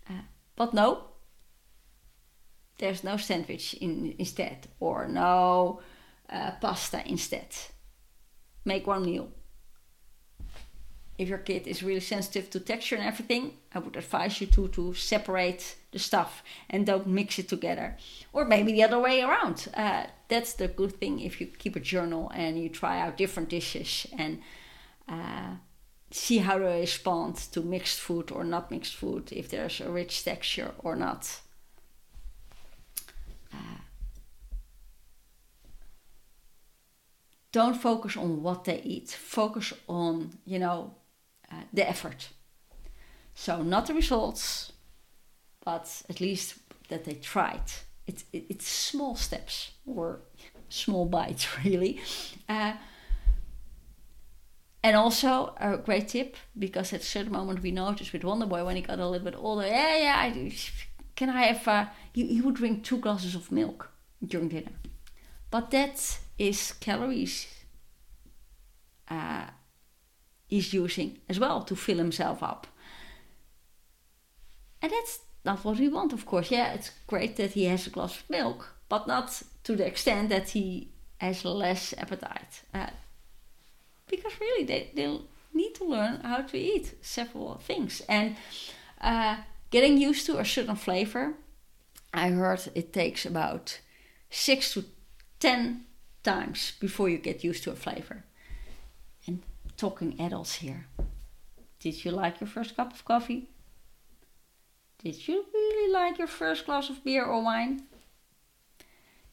Uh, 0.09 0.23
but 0.57 0.73
no, 0.73 1.05
there's 2.79 3.05
no 3.05 3.19
sandwich 3.19 3.75
in, 3.75 4.14
instead, 4.19 4.69
or 4.81 5.07
no 5.07 5.81
uh, 6.31 6.53
pasta 6.61 7.03
instead. 7.07 7.55
Make 8.64 8.87
one 8.87 9.05
meal 9.05 9.29
if 11.19 11.29
your 11.29 11.38
kid 11.38 11.66
is 11.66 11.83
really 11.83 12.01
sensitive 12.01 12.51
to 12.51 12.61
texture 12.61 12.97
and 12.97 13.05
everything, 13.05 13.53
I 13.75 13.79
would 13.79 13.97
advise 13.97 14.40
you 14.40 14.47
to 14.49 14.69
to 14.69 14.95
separate 14.95 15.77
the 15.92 15.99
stuff 15.99 16.42
and 16.69 16.87
don't 16.87 17.07
mix 17.07 17.38
it 17.38 17.49
together. 17.49 17.97
Or 18.33 18.45
maybe 18.45 18.73
the 18.73 18.85
other 18.85 18.99
way 18.99 19.23
around. 19.23 19.69
Uh, 19.75 20.07
that's 20.29 20.55
the 20.55 20.69
good 20.69 20.92
thing 21.01 21.21
if 21.21 21.40
you 21.40 21.47
keep 21.47 21.77
a 21.77 21.81
journal 21.81 22.31
and 22.35 22.59
you 22.59 22.69
try 22.69 23.01
out 23.01 23.16
different 23.16 23.49
dishes 23.49 24.07
and 24.19 24.40
uh, 25.09 25.57
see 26.11 26.38
how 26.38 26.59
they 26.59 26.81
respond 26.81 27.37
to 27.37 27.61
mixed 27.61 28.01
food 28.01 28.31
or 28.31 28.45
not 28.45 28.71
mixed 28.71 28.95
food, 28.95 29.33
if 29.33 29.49
there's 29.49 29.81
a 29.81 29.90
rich 29.90 30.25
texture 30.25 30.73
or 30.79 30.97
not. 30.97 31.40
Uh, 33.53 33.81
don't 37.53 37.77
focus 37.77 38.16
on 38.16 38.42
what 38.42 38.64
they 38.64 38.81
eat. 38.83 39.11
Focus 39.11 39.73
on, 39.88 40.38
you 40.45 40.59
know, 40.59 40.95
uh, 41.51 41.62
the 41.73 41.88
effort. 41.88 42.29
So 43.35 43.62
not 43.62 43.87
the 43.87 43.95
results, 43.95 44.73
but 45.64 46.03
at 46.09 46.21
least 46.21 46.55
that 46.88 47.05
they 47.05 47.14
tried. 47.14 47.62
It's 48.07 48.25
it, 48.33 48.47
it's 48.49 48.66
small 48.66 49.16
steps 49.16 49.73
or 49.85 50.21
small 50.69 51.07
bites 51.07 51.47
really. 51.64 52.01
Uh, 52.49 52.75
and 54.87 54.94
also 54.94 55.53
a 55.57 55.77
great 55.79 56.07
tip 56.07 56.37
because 56.57 56.92
at 56.92 57.01
a 57.01 57.05
certain 57.05 57.33
moment 57.33 57.61
we 57.61 57.72
noticed 57.72 58.12
with 58.12 58.22
Wonderboy 58.22 58.64
when 58.64 58.77
he 58.77 58.83
got 58.83 59.01
a 59.01 59.09
little 59.09 59.25
bit 59.25 59.37
older, 59.37 59.66
yeah, 59.66 59.96
yeah, 59.99 60.16
I. 60.16 60.53
Can 61.16 61.29
I 61.29 61.42
have? 61.42 61.66
Uh, 61.66 61.87
he, 62.12 62.27
he 62.35 62.40
would 62.40 62.55
drink 62.55 62.85
two 62.85 62.99
glasses 62.99 63.35
of 63.35 63.51
milk 63.51 63.90
during 64.25 64.49
dinner, 64.49 64.70
but 65.51 65.72
that 65.72 66.20
is 66.38 66.72
calories. 66.79 67.49
Uh, 69.09 69.46
he's 70.46 70.72
using 70.72 71.18
as 71.29 71.40
well 71.40 71.62
to 71.62 71.75
fill 71.75 71.99
himself 71.99 72.40
up. 72.40 72.68
And 74.81 74.92
that's 74.92 75.18
not 75.44 75.64
what 75.64 75.81
we 75.81 75.88
want, 75.88 76.12
of 76.12 76.27
course. 76.27 76.53
Yeah, 76.53 76.75
it's 76.75 76.92
great 77.09 77.35
that 77.37 77.55
he 77.55 77.64
has 77.64 77.88
a 77.88 77.90
glass 77.90 78.18
of 78.18 78.31
milk, 78.31 78.77
but 78.88 79.09
not 79.09 79.42
to 79.64 79.75
the 79.75 79.87
extent 79.87 80.29
that 80.29 80.51
he 80.51 80.92
has 81.16 81.44
less 81.44 81.92
appetite. 81.99 82.62
Uh, 82.72 82.90
because 84.09 84.33
really, 84.40 84.64
they, 84.64 84.90
they 84.95 85.19
need 85.53 85.75
to 85.75 85.85
learn 85.85 86.21
how 86.21 86.42
to 86.42 86.59
eat 86.59 86.95
several 87.01 87.57
things. 87.59 88.03
And 88.09 88.37
uh, 89.01 89.38
getting 89.71 89.99
used 89.99 90.27
to 90.27 90.38
a 90.38 90.45
certain 90.45 90.77
flavor, 90.77 91.35
I 92.12 92.31
heard 92.31 92.69
it 92.75 92.92
takes 92.92 93.27
about 93.27 93.81
six 94.31 94.73
to 94.75 94.85
ten 95.40 95.85
times 96.23 96.73
before 96.81 97.09
you 97.09 97.19
get 97.19 97.45
used 97.45 97.62
to 97.64 97.71
a 97.71 97.77
flavor 97.77 98.25
And 99.27 99.42
talking 99.77 100.21
adults 100.21 100.57
here. 100.57 100.87
Did 101.81 102.05
you 102.05 102.11
like 102.11 102.40
your 102.40 102.49
first 102.49 102.77
cup 102.77 102.92
of 102.92 103.05
coffee? 103.05 103.51
Did 105.03 105.29
you 105.29 105.45
really 105.53 105.92
like 105.92 106.19
your 106.19 106.27
first 106.27 106.66
glass 106.66 106.90
of 106.90 107.05
beer 107.05 107.25
or 107.25 107.42
wine? 107.42 107.83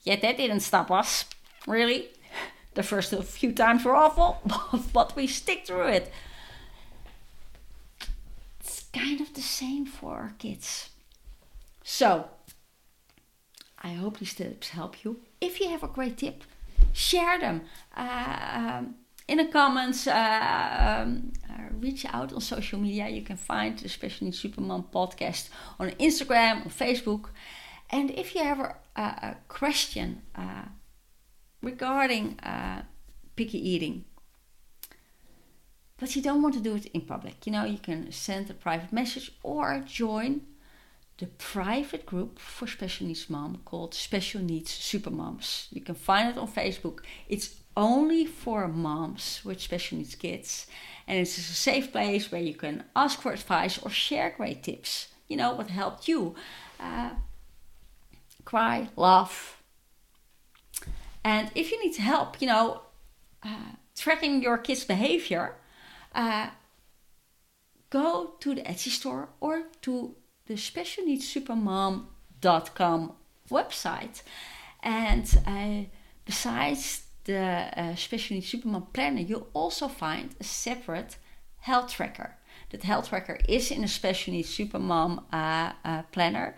Yeah, 0.03 0.17
that 0.17 0.37
didn't 0.37 0.59
stop 0.59 0.91
us, 0.91 1.25
really. 1.65 2.09
The 2.75 2.83
first 2.83 3.13
few 3.13 3.51
times 3.51 3.85
were 3.85 3.95
awful, 3.95 4.41
but 4.93 5.15
we 5.15 5.27
stick 5.27 5.67
through 5.67 5.87
it. 5.87 6.11
It's 8.59 8.85
kind 8.93 9.21
of 9.21 9.33
the 9.33 9.41
same 9.41 9.85
for 9.85 10.13
our 10.15 10.33
kids. 10.39 10.89
So, 11.83 12.29
I 13.81 13.89
hope 13.89 14.19
these 14.19 14.33
tips 14.33 14.69
help 14.69 15.03
you. 15.03 15.19
If 15.41 15.59
you 15.59 15.69
have 15.69 15.83
a 15.83 15.87
great 15.87 16.17
tip, 16.17 16.43
share 16.93 17.39
them. 17.39 17.61
Uh, 17.95 18.37
um, 18.53 18.95
in 19.27 19.37
the 19.37 19.45
comments, 19.45 20.07
uh, 20.07 21.01
um, 21.03 21.33
uh, 21.49 21.63
reach 21.79 22.05
out 22.05 22.33
on 22.33 22.41
social 22.41 22.79
media. 22.79 23.07
You 23.09 23.21
can 23.21 23.37
find 23.37 23.77
the 23.77 23.89
Special 23.89 24.25
Needs 24.25 24.41
Supermom 24.41 24.85
podcast 24.91 25.49
on 25.79 25.91
Instagram, 25.91 26.65
on 26.65 26.69
Facebook. 26.69 27.29
And 27.89 28.11
if 28.11 28.35
you 28.35 28.43
have 28.43 28.59
a, 28.59 28.75
a 28.95 29.37
question 29.47 30.21
uh, 30.35 30.65
regarding 31.63 32.39
uh, 32.41 32.83
picky 33.35 33.57
eating, 33.57 34.05
but 35.97 36.15
you 36.15 36.21
don't 36.21 36.41
want 36.41 36.53
to 36.55 36.59
do 36.59 36.75
it 36.75 36.85
in 36.87 37.01
public, 37.01 37.45
you 37.45 37.51
know, 37.51 37.63
you 37.63 37.77
can 37.77 38.11
send 38.11 38.49
a 38.49 38.53
private 38.53 38.91
message 38.91 39.31
or 39.41 39.83
join 39.85 40.41
the 41.19 41.27
private 41.27 42.05
group 42.05 42.39
for 42.39 42.67
special 42.67 43.07
needs 43.07 43.29
mom 43.29 43.61
called 43.65 43.93
Special 43.93 44.41
Needs 44.41 44.71
Supermoms. 44.71 45.67
You 45.71 45.81
can 45.81 45.95
find 45.95 46.29
it 46.29 46.37
on 46.37 46.47
Facebook. 46.47 46.99
It's 47.29 47.55
only 47.77 48.25
for 48.25 48.67
moms 48.67 49.41
with 49.45 49.61
special 49.61 49.99
needs 49.99 50.15
kids. 50.15 50.67
And 51.07 51.19
it's 51.19 51.37
a 51.37 51.41
safe 51.41 51.91
place 51.91 52.31
where 52.31 52.41
you 52.41 52.55
can 52.55 52.83
ask 52.95 53.21
for 53.21 53.31
advice 53.31 53.77
or 53.77 53.89
share 53.89 54.33
great 54.35 54.63
tips. 54.63 55.09
You 55.27 55.37
know, 55.37 55.53
what 55.53 55.69
helped 55.69 56.07
you. 56.07 56.35
Uh, 56.79 57.11
cry, 58.43 58.89
laugh. 58.95 59.62
And 61.23 61.51
if 61.55 61.71
you 61.71 61.83
need 61.83 61.95
help, 61.97 62.41
you 62.41 62.47
know, 62.47 62.81
uh, 63.43 63.75
tracking 63.95 64.41
your 64.41 64.57
kids' 64.57 64.83
behavior, 64.83 65.55
uh, 66.13 66.47
go 67.89 68.33
to 68.39 68.55
the 68.55 68.61
Etsy 68.61 68.89
store 68.89 69.29
or 69.39 69.63
to 69.81 70.15
the 70.47 70.55
specialneedsupermom.com 70.55 73.13
website. 73.49 74.21
And 74.81 75.37
uh, 75.47 75.83
besides 76.25 77.03
the 77.23 77.69
uh, 77.77 77.95
Special 77.95 78.35
Needs 78.35 78.51
Supermom 78.51 78.91
Planner, 78.93 79.21
you'll 79.21 79.47
also 79.53 79.87
find 79.87 80.35
a 80.39 80.43
separate 80.43 81.17
health 81.59 81.93
tracker. 81.93 82.35
That 82.71 82.83
health 82.83 83.09
tracker 83.09 83.39
is 83.47 83.71
in 83.71 83.83
a 83.83 83.87
Special 83.87 84.33
Needs 84.33 84.49
Supermom 84.49 85.23
uh, 85.31 85.73
uh, 85.85 86.01
Planner, 86.11 86.55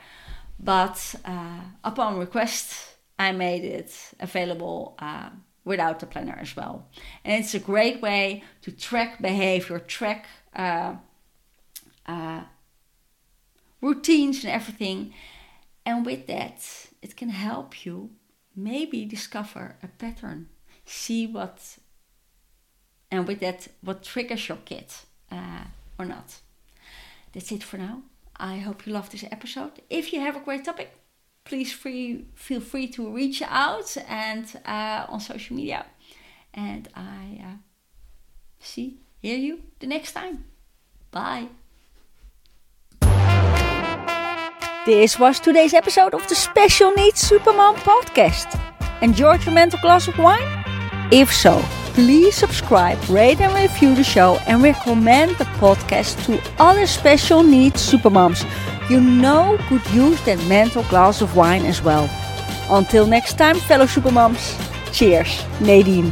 but 0.60 1.16
uh, 1.26 1.60
upon 1.84 2.18
request, 2.18 2.95
I 3.18 3.32
made 3.32 3.64
it 3.64 4.14
available 4.20 4.96
uh, 5.00 5.30
without 5.64 6.00
the 6.00 6.06
planner 6.06 6.38
as 6.40 6.56
well. 6.56 6.88
And 7.24 7.44
it's 7.44 7.54
a 7.54 7.60
great 7.60 8.02
way 8.02 8.44
to 8.62 8.72
track 8.72 9.22
behavior, 9.22 9.80
track 9.80 10.28
uh, 10.56 10.96
routines 13.82 14.44
and 14.44 14.54
everything. 14.54 15.14
And 15.86 16.06
with 16.06 16.28
that, 16.28 16.66
it 17.02 17.16
can 17.16 17.30
help 17.30 17.86
you 17.86 18.10
maybe 18.56 19.06
discover 19.06 19.76
a 19.84 19.88
pattern 19.88 20.50
see 20.86 21.28
what, 21.28 21.78
and 23.12 23.28
with 23.28 23.40
that, 23.40 23.68
what 23.82 24.04
triggers 24.04 24.48
your 24.48 24.60
kid 24.60 24.86
uh, 25.32 25.66
or 25.98 26.06
not. 26.06 26.38
That's 27.34 27.52
it 27.52 27.64
for 27.64 27.78
now. 27.78 28.04
I 28.38 28.58
hope 28.58 28.86
you 28.86 28.94
love 28.94 29.10
this 29.10 29.24
episode. 29.24 29.82
If 29.90 30.14
you 30.14 30.22
have 30.22 30.36
a 30.36 30.42
great 30.42 30.66
topic, 30.66 30.92
please 31.46 31.72
free, 31.72 32.26
feel 32.34 32.60
free 32.60 32.88
to 32.88 33.10
reach 33.10 33.42
out 33.44 33.96
and 34.08 34.46
uh, 34.66 35.06
on 35.08 35.20
social 35.20 35.56
media. 35.56 35.86
And 36.54 36.90
I 36.96 37.42
uh, 37.44 37.58
see, 38.60 38.98
hear 39.22 39.38
you 39.38 39.62
the 39.80 39.88
next 39.88 40.12
time. 40.12 40.46
Bye. 41.12 41.48
This 44.86 45.18
was 45.18 45.40
today's 45.40 45.74
episode 45.74 46.14
of 46.14 46.28
the 46.28 46.36
Special 46.36 46.92
Needs 46.92 47.30
Supermom 47.30 47.76
podcast. 47.78 48.60
Enjoyed 49.02 49.44
your 49.46 49.54
mental 49.54 49.80
glass 49.82 50.08
of 50.08 50.18
wine? 50.18 50.44
If 51.12 51.34
so, 51.34 51.64
please 51.96 52.36
subscribe, 52.36 53.00
rate 53.10 53.40
and 53.40 53.54
review 53.56 53.96
the 53.96 54.04
show 54.04 54.36
and 54.48 54.62
recommend 54.62 55.32
the 55.38 55.46
podcast 55.64 56.24
to 56.26 56.40
other 56.60 56.86
special 56.86 57.42
needs 57.42 57.82
supermoms 57.92 58.44
you 58.90 59.00
know 59.00 59.58
could 59.68 59.86
use 59.92 60.24
that 60.26 60.38
mental 60.48 60.84
glass 60.84 61.22
of 61.22 61.36
wine 61.36 61.66
as 61.66 61.82
well. 61.82 62.10
Until 62.70 63.08
next 63.08 63.38
time, 63.38 63.56
fellow 63.56 63.86
supermoms, 63.86 64.54
cheers, 64.92 65.44
Nadine. 65.62 66.12